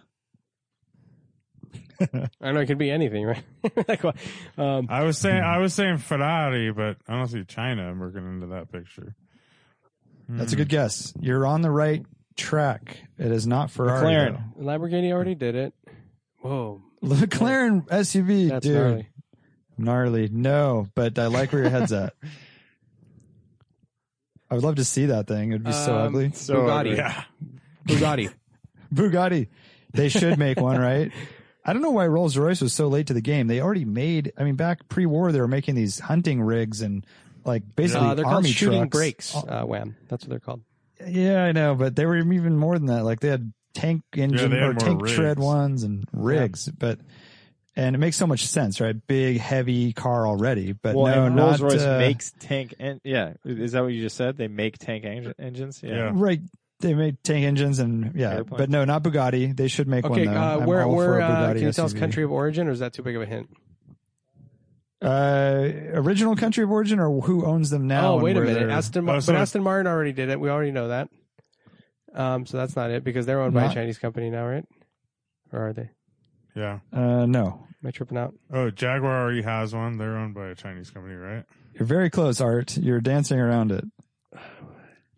[2.01, 2.61] I don't know.
[2.61, 3.45] It could be anything, right?
[3.89, 4.05] like,
[4.57, 8.47] um, I was saying I was saying Ferrari, but I don't see China working into
[8.49, 9.15] that picture.
[10.29, 11.13] That's a good guess.
[11.21, 12.05] You're on the right
[12.37, 12.99] track.
[13.19, 14.07] It is not Ferrari.
[14.33, 14.57] McLaren.
[14.59, 15.75] Lamborghini already did it.
[16.41, 17.15] Whoa, though.
[17.15, 18.75] McLaren SUV, that's dude.
[18.77, 19.09] gnarly.
[19.79, 20.29] Gnarly.
[20.33, 22.15] No, but I like where your head's at.
[24.51, 25.51] I would love to see that thing.
[25.53, 26.33] It'd be so Um, ugly.
[26.33, 26.97] So Bugatti.
[26.97, 27.25] Yeah.
[27.89, 28.33] Bugatti.
[28.95, 29.49] Bugatti.
[29.95, 31.11] They should make one, right?
[31.65, 33.47] I don't know why Rolls Royce was so late to the game.
[33.47, 34.33] They already made.
[34.37, 37.07] I mean, back pre-war, they were making these hunting rigs and
[37.45, 38.97] like basically Uh, they're called army shooting trucks.
[38.97, 39.35] brakes.
[39.37, 39.97] Oh, Uh, wham.
[40.09, 40.61] That's what they're called.
[41.07, 43.05] yeah, I know, but they were even more than that.
[43.05, 45.15] Like they had tank engine they had or tank rigs.
[45.15, 46.99] tread ones and rigs, but
[47.75, 48.95] and it makes so much sense, right?
[49.07, 52.75] Big, heavy car already, but well, no, and not Rolls Royce uh, makes tank.
[52.79, 54.37] En- yeah, is that what you just said?
[54.37, 55.81] They make tank en- engines.
[55.83, 55.95] Yeah.
[55.95, 56.11] Yeah.
[56.15, 56.41] right.
[56.81, 58.59] They made tank engines and yeah, Airplanes.
[58.59, 59.57] but no, not Bugatti.
[59.57, 60.41] They should make Okay, one though.
[60.41, 62.67] uh, I'm where for where a uh, Bugatti can you tell us country of origin,
[62.69, 63.49] or is that too big of a hint?
[65.03, 68.13] Uh, original country of origin or who owns them now?
[68.15, 70.39] oh, wait a minute, they're- Aston, Mar- Oh, but it's- Aston Martin already did it.
[70.39, 71.09] We already know that.
[72.15, 74.65] Um, so that's not it because they're owned by a Chinese company now, right?
[75.53, 75.91] Or are they?
[76.55, 76.81] Yeah.
[76.93, 78.35] Uh, no, Am I tripping out?
[78.53, 79.97] Oh, Jaguar already has one.
[79.99, 81.45] They're owned by a Chinese company, right?
[81.75, 82.77] you're very close, Art.
[82.77, 83.85] You're dancing around it.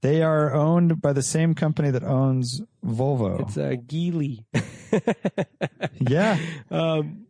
[0.03, 3.41] They are owned by the same company that owns Volvo.
[3.41, 4.45] It's uh, Geely.
[5.99, 6.39] yeah,
[6.71, 7.27] um,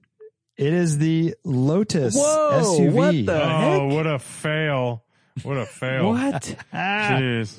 [0.57, 2.93] it is the Lotus Whoa, SUV.
[2.93, 3.49] what the- oh,
[3.89, 3.97] heck?
[3.97, 5.05] what a fail!
[5.43, 6.09] What a fail!
[6.11, 6.57] what?
[6.73, 7.59] Jeez.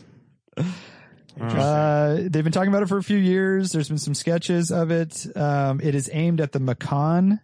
[1.39, 3.71] Uh, they've been talking about it for a few years.
[3.73, 5.25] There's been some sketches of it.
[5.35, 7.41] Um, it is aimed at the Macan,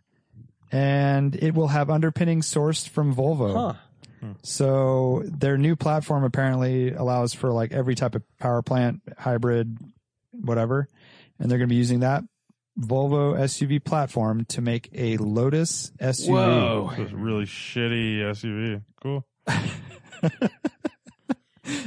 [0.72, 3.76] and it will have underpinning sourced from Volvo.
[4.22, 4.28] Huh.
[4.44, 9.78] So their new platform apparently allows for like every type of power plant, hybrid,
[10.32, 10.88] whatever,
[11.40, 12.24] and they're going to be using that
[12.82, 16.30] Volvo SUV platform to make a Lotus SUV.
[16.30, 16.92] Whoa.
[16.98, 18.82] This is a really shitty SUV.
[19.02, 19.26] Cool.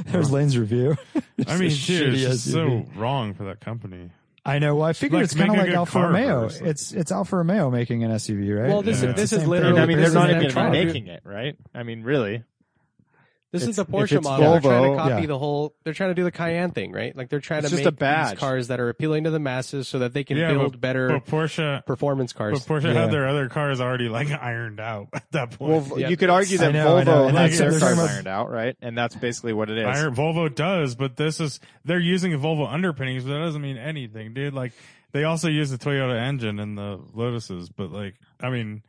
[0.05, 0.95] There's Lane's review.
[1.47, 4.09] I mean, It's a dude, it's shitty just so wrong for that company.
[4.45, 4.75] I know.
[4.75, 6.43] Well, I figured Like, it's kind of like good Alfa Romeo.
[6.43, 6.61] first.
[6.61, 8.69] It's it's Alfa Romeo making an SUV, right?
[8.69, 9.09] Well, this Yeah.
[9.09, 9.81] is this is literally.
[9.81, 11.55] I mean, they're not even trying to do- making it, right?
[11.73, 12.43] I mean, really.
[13.51, 14.51] This is It's- the Porsche it's model.
[14.51, 15.27] they're trying to copy Yeah.
[15.27, 15.73] the whole.
[15.85, 17.15] They're trying to do the Cayenne thing, right?
[17.15, 18.31] Like they're trying It's to just make a badge.
[18.31, 20.81] these cars that are appealing to the masses, so that they can Yeah, build but-
[20.81, 22.65] better But Porsche, performance cars.
[22.65, 22.73] but.
[22.73, 23.03] Porsche Yeah.
[23.03, 25.87] had their other cars already like ironed out at that point.
[25.89, 26.09] Well, Yeah.
[26.09, 28.75] you could argue that know, Volvo And has that's- their cars talking ironed out, right?
[28.81, 29.85] And that's basically what it is.
[29.85, 33.77] Iron, Volvo does, but this is they're using a Volvo underpinnings, but that doesn't mean
[33.77, 34.53] anything, dude.
[34.53, 34.73] Like
[35.13, 38.81] they also use the Toyota engine in the Lotuses, but like I mean,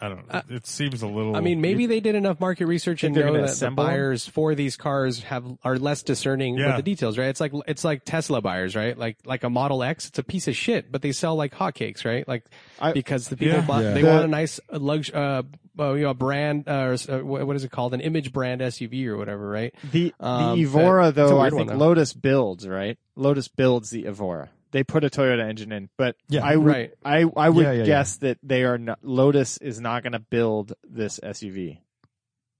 [0.00, 0.42] I don't know.
[0.50, 1.36] It seems a little.
[1.36, 3.90] I mean, maybe they did enough market research and know gonna that the assemble 'em?
[3.90, 6.68] buyers for these cars have are less discerning Yeah.
[6.68, 7.28] with the details, right?
[7.28, 8.96] It's like it's like Tesla buyers, right?
[8.96, 12.04] Like like a Model X, it's a piece of shit, but they sell like hotcakes,
[12.04, 12.26] right?
[12.26, 12.44] Like
[12.80, 13.66] I- because the people Yeah.
[13.66, 13.92] buy, Yeah.
[13.94, 15.42] they The- want a nice lux uh,
[15.78, 17.94] uh, you know, brand uh, or uh, what what is it called?
[17.94, 19.74] An image brand SUV or whatever, right?
[19.92, 21.86] The Um, the Evora though, I think one, though.
[21.86, 22.96] Lotus builds right.
[23.16, 24.50] Lotus builds the Evora.
[24.74, 26.44] They put a Toyota engine in, but Yeah.
[26.44, 26.90] I would Right.
[27.04, 28.98] I I would Yeah, yeah, guess that they are not.
[29.04, 31.78] Lotus is not going to build this SUV.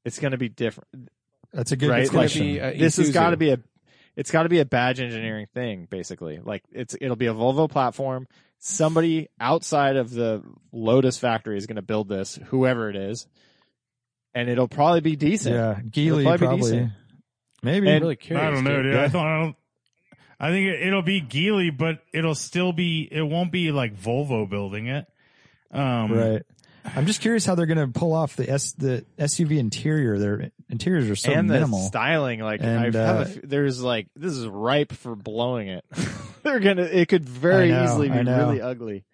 [0.05, 1.09] It's going to be different.
[1.53, 2.47] That's a good Right, It's going question.
[2.47, 3.59] to be uh, this has got to be a
[4.15, 7.69] it's got to be a badge engineering thing basically like it's it'll be a volvo
[7.69, 8.29] platform
[8.61, 13.27] somebody outside of the lotus factory is going to build this whoever it is
[14.35, 16.61] and it'll probably be decent yeah, Geely probably be probably.
[16.61, 16.93] decent.
[17.65, 17.91] Maybe.
[17.91, 18.47] I'm really curious.
[18.47, 18.93] I don't know, dude.
[18.93, 19.01] dude.
[19.01, 19.57] I thought I don't.
[20.41, 23.09] I think it, it'll be Geely, but it'll still be.
[23.11, 25.07] It won't be like Volvo building it.
[25.71, 26.43] Um, Right.
[26.97, 30.19] I'm just curious how they're going to pull off the S the SUV interior.
[30.19, 31.79] Their interiors are so and the minimal.
[31.81, 35.85] styling like I And, have a uh, there's like this is ripe for blowing it
[36.43, 39.05] they're gonna it could very know, easily be really ugly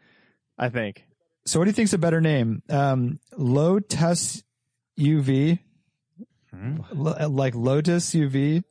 [0.59, 1.05] i think
[1.47, 2.63] So what do you think's a better name?
[2.69, 4.43] Um, Lotus
[4.99, 5.61] UV,
[6.53, 6.79] Hmm?
[6.93, 8.65] Lo- like Lotus UV,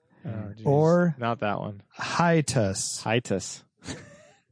[0.65, 3.01] Oh, or not that one Hitus?
[3.03, 3.63] hitus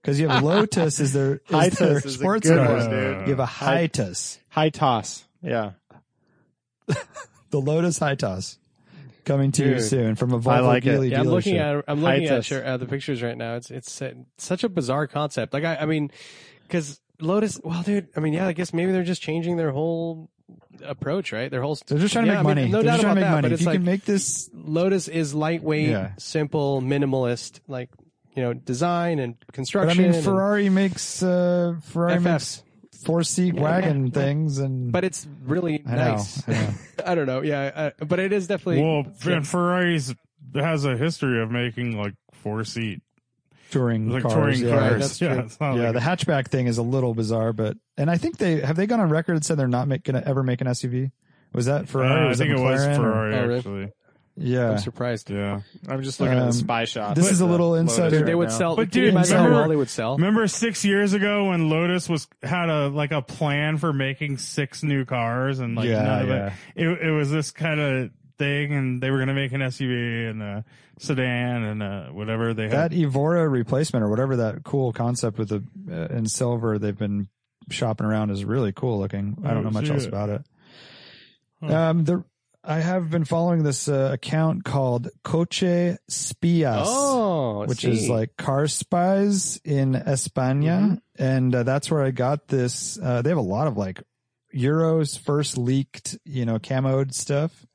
[0.01, 2.79] Because you have Lotus is their, is their is sports good car.
[2.89, 5.71] dude You have a Hi- Hitus, high toss yeah
[7.49, 8.57] the Lotus Hitus,
[9.25, 10.89] coming to you soon from a Volvo I like it.
[10.99, 12.49] Geely Yeah, I'm looking at I'm looking at Hiatus.
[12.49, 13.55] your, uh, the pictures right now.
[13.55, 15.53] It's it's uh, such a bizarre concept.
[15.53, 16.11] Like I I mean,
[16.63, 17.59] because Lotus.
[17.63, 18.07] Well, dude.
[18.15, 18.47] I mean, yeah.
[18.47, 20.29] I guess maybe they're just changing their whole
[20.83, 21.49] approach, right?
[21.49, 21.77] Their whole.
[21.87, 22.71] They're just trying to yeah, make I mean, money.
[22.71, 23.31] No They're doubt just trying to about make that.
[23.31, 23.41] money.
[23.41, 26.11] But If it's you like can make this, Lotus is lightweight, Yeah.
[26.17, 27.89] simple, minimalist, like
[28.35, 30.03] you know, design and but I construction.
[30.03, 32.63] mean, and Ferrari makes uh, Ferrari makes
[33.03, 36.47] four seat wagon things, and But it's really I know, nice.
[36.47, 36.69] I know.
[37.05, 37.41] I don't know.
[37.41, 38.83] Yeah, uh, but it is definitely.
[38.83, 40.13] Well, and Ferrari's
[40.55, 43.01] has a history of making like four seat,
[43.71, 44.33] touring like cars.
[44.33, 44.69] touring yeah.
[44.89, 45.01] cars.
[45.01, 48.09] that's yeah, it's not Yeah, like- the hatchback thing is a little bizarre, but and
[48.09, 50.43] I think they have they gone on record and said they're not make, gonna ever
[50.43, 51.11] make an SUV.
[51.53, 52.27] Was that Ferrari?
[52.27, 53.91] Uh, I think that it was McLaren, or- Ferrari Oh, actually.
[54.39, 55.31] Yeah, I'm surprised.
[55.31, 55.61] Yeah.
[55.87, 57.15] I'm just looking at Um, the spy shot.
[57.15, 58.75] this is a little insider- Dude, they would sell.
[58.75, 60.15] But dude, imagine how remember- well they would sell?
[60.15, 64.83] Remember six years ago when Lotus was had a like a plan for making six
[64.83, 66.53] new cars and like Yeah, none of yeah.
[66.75, 70.29] it, it it was this kind of thing and they were gonna make an SUV
[70.29, 70.65] and a
[70.99, 72.93] sedan and uh whatever they that.
[72.93, 77.27] Evora replacement or whatever that cool concept with the uh, in silver they've been
[77.69, 79.37] shopping around is really cool looking.
[79.43, 80.09] I don't know much else it.
[80.09, 80.41] about it.
[81.61, 81.75] Huh.
[81.75, 82.23] Um, the
[82.63, 86.87] I have been following this uh, account called Coche Spias.
[86.89, 87.91] Oh, which see.
[87.91, 90.81] is like car spies in España.
[90.81, 90.95] Mm-hmm.
[91.17, 92.99] And uh, that's where I got this.
[93.01, 94.03] Uh, they have a lot of like
[94.51, 97.65] Euro's first leaked, you know, camoed stuff,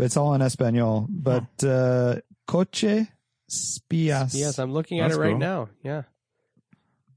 [0.00, 1.06] but it's all in Espanol.
[1.10, 3.06] But, uh, Coche
[3.50, 4.34] Spias.
[4.34, 5.38] Yes, I'm looking at That's it right cool.
[5.38, 5.68] now.
[5.82, 6.02] Yeah.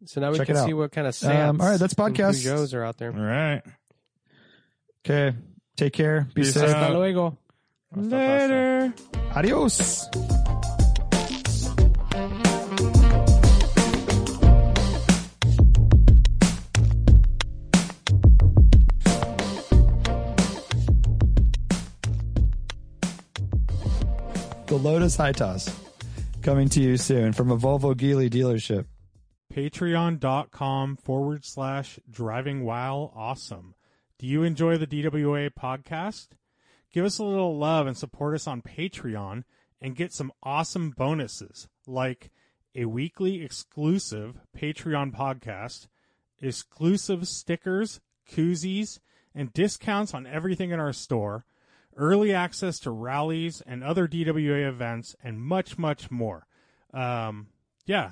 [0.03, 2.43] So now we Check can see what kind of Seats Um, all right, that's podcast.
[2.43, 3.14] Peugeots are out there.
[3.14, 3.61] All right.
[5.05, 5.38] Okay.
[5.77, 6.27] Take care.
[6.34, 6.64] Be Peace safe.
[6.72, 6.76] out.
[6.76, 7.38] Hasta luego.
[7.95, 8.93] Later.
[9.34, 10.10] Adios.
[24.74, 25.72] The Lotus Hightoss
[26.41, 28.86] coming to you soon from a Volvo Geely dealership.
[29.54, 33.76] Patreon.com forward slash driving while awesome.
[34.18, 36.30] Do you enjoy the DWA podcast?
[36.91, 39.44] Give us a little love and support us on Patreon
[39.80, 42.32] and get some awesome bonuses like
[42.74, 45.86] a weekly exclusive Patreon podcast,
[46.41, 48.98] exclusive stickers, koozies,
[49.36, 51.45] and discounts on everything in our store,
[51.98, 56.45] early access to rallies and other DWA events, and much, much more.
[56.94, 57.48] Um,
[57.86, 58.11] yeah,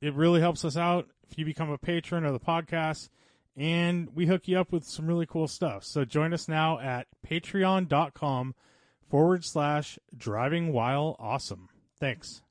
[0.00, 3.08] it really helps us out if you become a patron of the podcast
[3.56, 5.84] and we hook you up with some really cool stuff.
[5.84, 8.54] So join us now at patreon.com
[9.10, 11.68] forward slash driving while awesome.
[12.00, 12.41] Thanks.